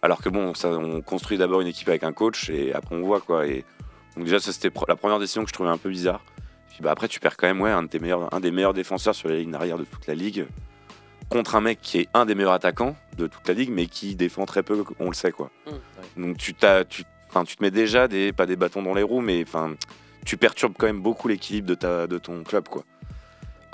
[0.00, 3.02] Alors que bon, ça, on construit d'abord une équipe avec un coach et après on
[3.02, 3.46] voit quoi.
[3.46, 3.64] Et
[4.16, 6.22] donc déjà, ça c'était la première décision que je trouvais un peu bizarre.
[6.70, 8.72] Puis bah, après, tu perds quand même ouais, un, de tes meilleurs, un des meilleurs
[8.74, 10.46] défenseurs sur les lignes arrière de toute la ligue
[11.28, 14.14] contre un mec qui est un des meilleurs attaquants de toute la ligue, mais qui
[14.16, 15.50] défend très peu, on le sait quoi.
[16.16, 19.02] Donc tu t'as, tu, enfin, tu te mets déjà des, pas des bâtons dans les
[19.02, 19.74] roues, mais enfin,
[20.24, 22.84] tu perturbes quand même beaucoup l'équilibre de ta, de ton club quoi.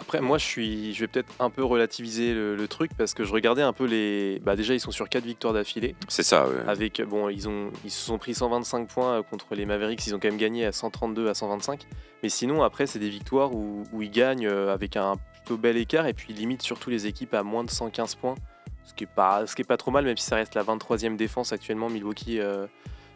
[0.00, 3.24] Après, moi, je suis, je vais peut-être un peu relativiser le, le truc parce que
[3.24, 4.40] je regardais un peu les.
[4.44, 5.96] Bah, déjà, ils sont sur 4 victoires d'affilée.
[6.06, 6.46] C'est ça.
[6.46, 6.54] ouais.
[6.68, 10.06] Avec bon, ils ont, ils se sont pris 125 points euh, contre les Mavericks.
[10.06, 11.80] Ils ont quand même gagné à 132 à 125.
[12.22, 15.76] Mais sinon, après, c'est des victoires où, où ils gagnent euh, avec un plutôt bel
[15.76, 18.36] écart et puis ils limitent surtout les équipes à moins de 115 points,
[18.84, 20.62] ce qui est pas, ce qui est pas trop mal, même si ça reste la
[20.62, 21.90] 23e défense actuellement.
[21.90, 22.66] Milwaukee, euh,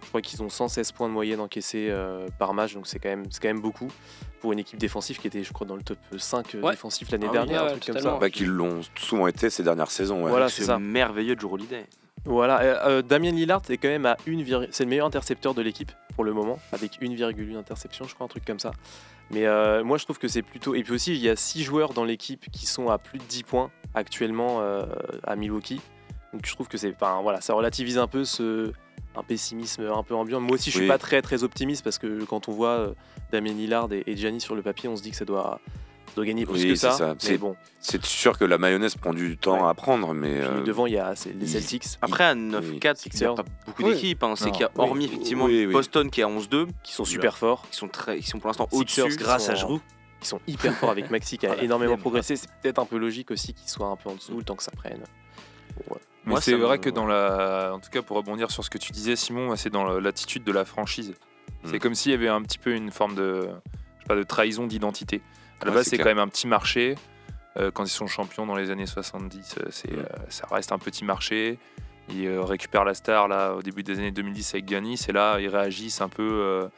[0.03, 3.09] je crois qu'ils ont 116 points de moyenne encaissés euh, par match, donc c'est quand
[3.09, 3.88] même, c'est quand même beaucoup
[4.40, 6.70] pour une équipe défensive qui était, je crois, dans le top 5 Ouais.
[6.72, 8.18] défensif l'année Ah oui, dernière, ouais, un truc comme ça.
[8.20, 10.24] Bah, qu'ils l'ont souvent été ces dernières saisons.
[10.24, 10.30] ouais.
[10.30, 10.78] Voilà, Ce c'est ça.
[10.78, 11.86] merveilleux Drew Holiday.
[12.24, 15.55] Voilà, euh, euh, Damien Lillard est quand même à une virg- c'est le meilleur intercepteur
[15.55, 18.70] de l'équipe pour le moment, avec 1,1 interception, je crois, un truc comme ça.
[19.30, 20.74] Mais euh, moi, je trouve que c'est plutôt.
[20.74, 23.24] Et puis aussi, il y a 6 joueurs dans l'équipe qui sont à plus de
[23.24, 24.84] 10 points actuellement euh,
[25.24, 25.80] à Milwaukee.
[26.32, 26.92] Donc je trouve que c'est.
[26.94, 28.72] Enfin voilà, ça relativise un peu ce.
[29.14, 30.40] Un pessimisme un peu ambiant.
[30.40, 30.88] Moi aussi, je suis Oui.
[30.88, 32.94] pas très très optimiste parce que quand on voit euh,
[33.30, 35.60] Damien Lillard et, et Giannis sur le papier, on se dit que ça doit,
[36.16, 37.14] gagner plus Oui, que c'est ça.
[37.18, 39.68] C'est- bon, C'est sûr que la mayonnaise prend du temps Ouais.
[39.68, 42.50] à prendre, mais Puis euh, devant, il y a c'est les Celtics Après, à Oui.
[42.50, 43.94] 9-4, il n'y a pas beaucoup Oui.
[43.94, 44.22] d'équipes.
[44.22, 44.34] hein.
[44.34, 44.84] Qu'il y a, Oui.
[44.84, 45.72] hormis effectivement Oui, oui.
[45.72, 47.66] Boston qui est à 11-2, qui sont super forts.
[47.70, 49.16] qui sont, très, qui sont pour l'instant au-dessus.
[49.16, 49.80] grâce à Giroud.
[50.22, 52.36] Ils sont hyper forts avec Maxi qui a énormément progressé.
[52.36, 54.62] C'est peut-être un peu logique aussi qu'ils soient un peu en dessous le temps que
[54.62, 55.02] ça prenne.
[55.91, 55.99] Ouais.
[56.24, 57.72] Mais c'est vrai me- que dans la.
[57.74, 60.53] En tout cas, pour rebondir sur ce que tu disais, Simon, c'est dans l'attitude de
[60.53, 61.14] la franchise.
[61.64, 61.78] C'est Mm.
[61.80, 63.41] comme s'il y avait un petit peu une forme de.
[63.43, 65.20] Je sais pas, de trahison d'identité.
[65.61, 66.95] À la Ouais, base, c'est quand même un petit marché.
[67.59, 69.99] Euh, quand ils sont champions dans les années 70, euh, c'est, Mm.
[69.99, 71.59] euh, ça reste un petit marché.
[72.09, 75.05] Ils euh, récupèrent la star là, au début des années 2010 avec Giannis.
[75.09, 76.68] Et là, ils réagissent un peu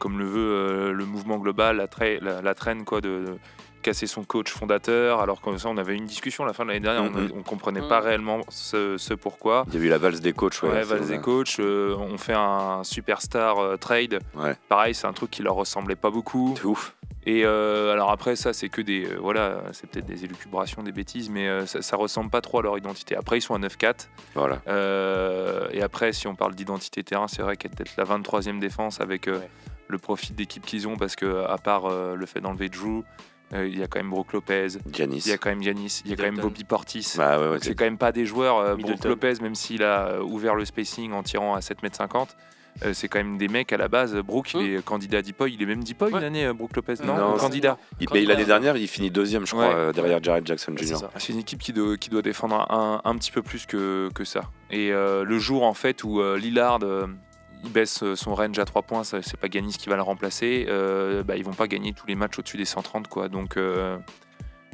[0.00, 3.38] comme le veut le mouvement global, la, tra- la, la traîne quoi, de, de
[3.80, 5.20] casser son coach fondateur.
[5.20, 7.02] Alors que ça, on avait une discussion à la fin de l'année dernière.
[7.04, 7.32] on- Mhm.
[7.36, 7.88] On, comprenait Mhm.
[7.88, 9.64] pas réellement ce, ce pourquoi.
[9.68, 10.62] il y a eu la valse des coachs.
[10.62, 14.18] Ouais, Ouais, Valls c'est- et coach, euh, on fait un superstar euh, trade.
[14.34, 14.54] Ouais.
[14.68, 16.54] Pareil, c'est un truc qui leur ressemblait pas beaucoup.
[16.56, 16.94] C'est ouf.
[17.26, 19.04] Et euh, alors après, ça, c'est que des.
[19.04, 22.60] euh, voilà, c'est peut-être des élucubrations, des bêtises, mais euh, ça, ça ressemble pas trop
[22.60, 23.14] à leur identité.
[23.14, 24.08] Après, ils sont à 9-4.
[24.34, 24.62] Voilà.
[24.68, 28.58] Euh, et après, si on parle d'identité terrain, c'est vrai qu'elle est peut-être la 23e
[28.58, 29.50] défense avec euh, Ouais.
[29.88, 33.02] le profit d'équipe qu'ils ont, parce que à part euh, le fait d'enlever Drew,
[33.52, 35.22] Il y a quand même Brook Lopez, Giannis.
[35.26, 36.38] il y a quand même Giannis, il y a quand même.
[36.38, 37.14] Bobby Portis.
[37.16, 38.58] Bah ouais, ouais, c'est quand même pas des joueurs.
[38.58, 39.04] euh, Brook.
[39.04, 42.28] Lopez, même s'il a euh, ouvert le spacing en tirant à 7m50,
[42.84, 44.14] euh, c'est quand même des mecs à la base.
[44.18, 44.76] Brook, il Mm.
[44.78, 45.52] est candidat à Deepoy.
[45.52, 46.18] Il est même Deepoy Ouais.
[46.20, 46.94] une année, euh, Brook Lopez.
[47.04, 47.76] Non, Non, candidat.
[48.12, 49.74] L'année a- dernière, il finit deuxième, je crois, Ouais.
[49.74, 51.08] euh, derrière Jared Jackson Jr.
[51.18, 54.24] C'est une équipe qui doit, qui doit défendre un, un petit peu plus que, que
[54.24, 54.42] ça.
[54.70, 57.08] Et euh, le jour en fait où euh, Lillard euh,
[57.64, 60.66] il baisse euh, son range à 3 points, c'est pas Ganis qui va le remplacer,
[60.68, 63.28] euh, bah, ils vont pas gagner tous les matchs au-dessus des 130 quoi.
[63.28, 63.98] Donc euh,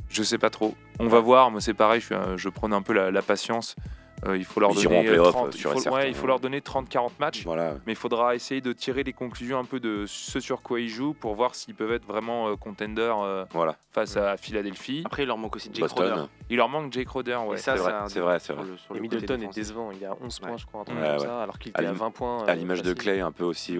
[0.08, 0.74] je sais pas trop.
[0.98, 3.76] On va voir, moi c'est pareil, je, je un peu la patience.
[4.24, 6.14] Euh, il faut leur donner euh, play-off, 30, il sûr et faut, certain, ouais, il
[6.14, 7.44] faut leur donner 30-40 matchs.
[7.44, 7.74] Voilà.
[7.86, 10.88] Mais il faudra essayer de tirer les conclusions un peu de ce sur quoi ils
[10.88, 13.76] jouent pour voir s'ils peuvent être vraiment euh, contenders euh, Voilà.
[13.92, 15.02] face à Philadelphie.
[15.04, 15.88] Après, il leur manque aussi Jake.
[15.88, 16.24] Crowder.
[16.48, 17.58] Il leur manque Jay Crowder, ouais.
[17.58, 20.52] C'est vrai, c'est vrai, sur le- sur Et Middleton est décevant, il a 11 points,
[20.52, 20.58] Ouais.
[20.58, 21.18] je crois, Ouais, comme ouais.
[21.18, 22.44] ça, alors qu'il À était à l'im- 20 points.
[22.46, 22.94] À euh, l'image de.
[22.94, 23.72] Clay, un peu aussi,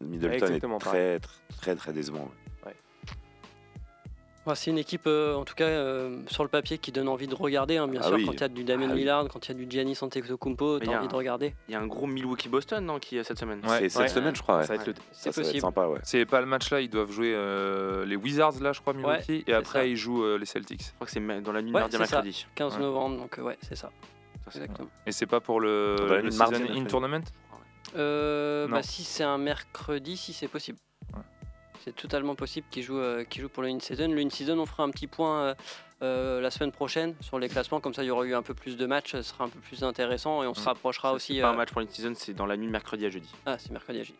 [0.00, 2.28] Middleton est exactement très, très, très, très décevant.
[2.66, 2.72] ouais.
[4.54, 7.34] C'est une équipe, euh, en tout cas, euh, sur le papier, qui donne envie de
[7.34, 7.76] regarder.
[7.76, 8.26] hein, bien Ah sûr, oui.
[8.26, 8.98] quand il y a du Damien Ah oui.
[8.98, 11.54] Lillard, quand il y a du Giannis Antetokounmpo, t'as envie un- de regarder.
[11.68, 13.60] Il y a un gros Milwaukee-Boston non, qui est cette semaine.
[13.64, 13.78] Ouais.
[13.80, 14.08] C'est cette Ouais.
[14.08, 14.58] semaine, je crois.
[14.58, 14.66] ouais.
[14.66, 15.60] Ça va être le- C'est Ça, ça va être possible.
[15.60, 16.00] sympa, ouais.
[16.02, 19.30] C'est pas le match là, ils doivent jouer euh, les Wizards là, je crois, Milwaukee,
[19.30, 19.86] Ouais, et après ça.
[19.86, 20.82] ils jouent euh, les Celtics.
[20.82, 22.46] Je crois que c'est dans la nuit mardi à mercredi.
[22.56, 22.80] 15 Ouais.
[22.80, 23.90] novembre, donc euh, ouais, c'est ça.
[24.48, 24.88] Exactement.
[25.06, 26.84] Et c'est pas pour le, le Season in.
[26.86, 27.22] Tournament?
[27.96, 30.78] Euh, bah, si c'est un mercredi, si c'est possible.
[31.84, 34.08] C'est totalement possible qu'ils jouent, euh, qu'ils jouent pour le in-season.
[34.08, 35.54] Le in-season, on fera un petit point euh,
[36.02, 37.80] euh, la semaine prochaine sur les classements.
[37.80, 39.58] Comme ça, il y aura eu un peu plus de matchs, ce sera un peu
[39.60, 41.34] plus intéressant et on se rapprochera Ça, aussi.
[41.36, 43.30] C'est pas euh, un match pour une-season, c'est dans la nuit de mercredi à jeudi.
[43.46, 44.18] Ah, c'est mercredi à jeudi.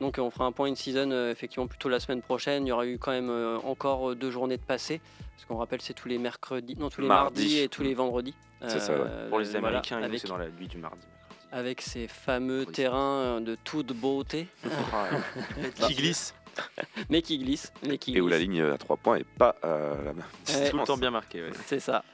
[0.00, 2.66] Donc, on fera un point in-season euh, effectivement plutôt la semaine prochaine.
[2.66, 5.00] Il y aura eu quand même euh, encore euh, deux journées de passé.
[5.36, 7.40] Parce qu'on rappelle, c'est tous les mercredis, non, tous les Mardi.
[7.42, 8.34] mardis et tous les vendredis.
[8.66, 9.28] C'est ça, ouais.
[9.28, 10.96] Pour les voilà, Américains, avec, c'est dans la nuit du mardi.
[10.96, 11.48] mercredi.
[11.52, 12.72] avec ces fameux Oui.
[12.72, 14.46] terrains de toute beauté,
[15.86, 16.34] Qui glisse
[17.10, 17.72] mais qui glissent.
[17.86, 20.24] Mais qui Et où la ligne à 3 points est pas euh, la même.
[20.54, 20.70] Ouais.
[20.70, 21.42] Tout le temps bien marqué.
[21.42, 21.50] ouais.
[21.66, 22.04] C'est ça.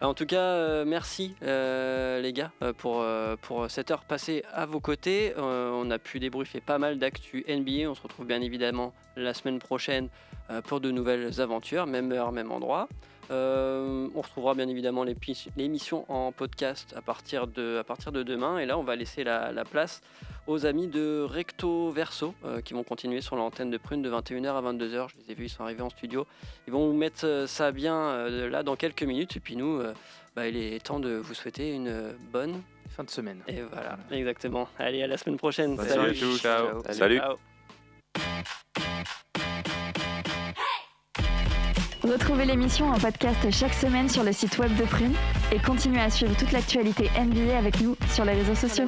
[0.00, 4.64] En tout cas, euh, merci euh, les gars pour, euh, pour cette heure passée à
[4.64, 5.34] vos côtés.
[5.36, 7.90] Euh, on a pu débriefer pas mal d'actu NBA.
[7.90, 10.08] On se retrouve bien évidemment la semaine prochaine
[10.50, 12.88] euh, pour de nouvelles aventures, même heure, même endroit.
[13.30, 15.04] Euh, on retrouvera bien évidemment
[15.56, 18.58] l'émission en podcast à partir, de, à partir de demain.
[18.58, 20.02] Et là, on va laisser la, la place
[20.46, 24.48] aux amis de Recto Verso euh, qui vont continuer sur l'antenne de Prune de 21h
[24.48, 25.08] à 22h.
[25.08, 26.26] Je les ai vus, ils sont arrivés en studio.
[26.66, 29.36] Ils vont vous mettre euh, ça bien euh, là dans quelques minutes.
[29.36, 29.94] Et puis nous, euh,
[30.34, 32.62] bah, il est temps de vous souhaiter une bonne.
[32.90, 33.40] Fin de semaine.
[33.46, 34.68] Et voilà, exactement.
[34.76, 35.78] Allez, à la semaine prochaine.
[35.78, 36.18] Salut.
[36.18, 36.42] tous.
[36.42, 36.82] Ciao.
[36.90, 37.18] Salut.
[37.18, 37.36] Ciao.
[42.10, 45.14] Retrouvez l'émission en podcast chaque semaine sur le site web de Prune
[45.52, 48.86] et continuez à suivre toute l'actualité NBA avec nous sur les réseaux sociaux.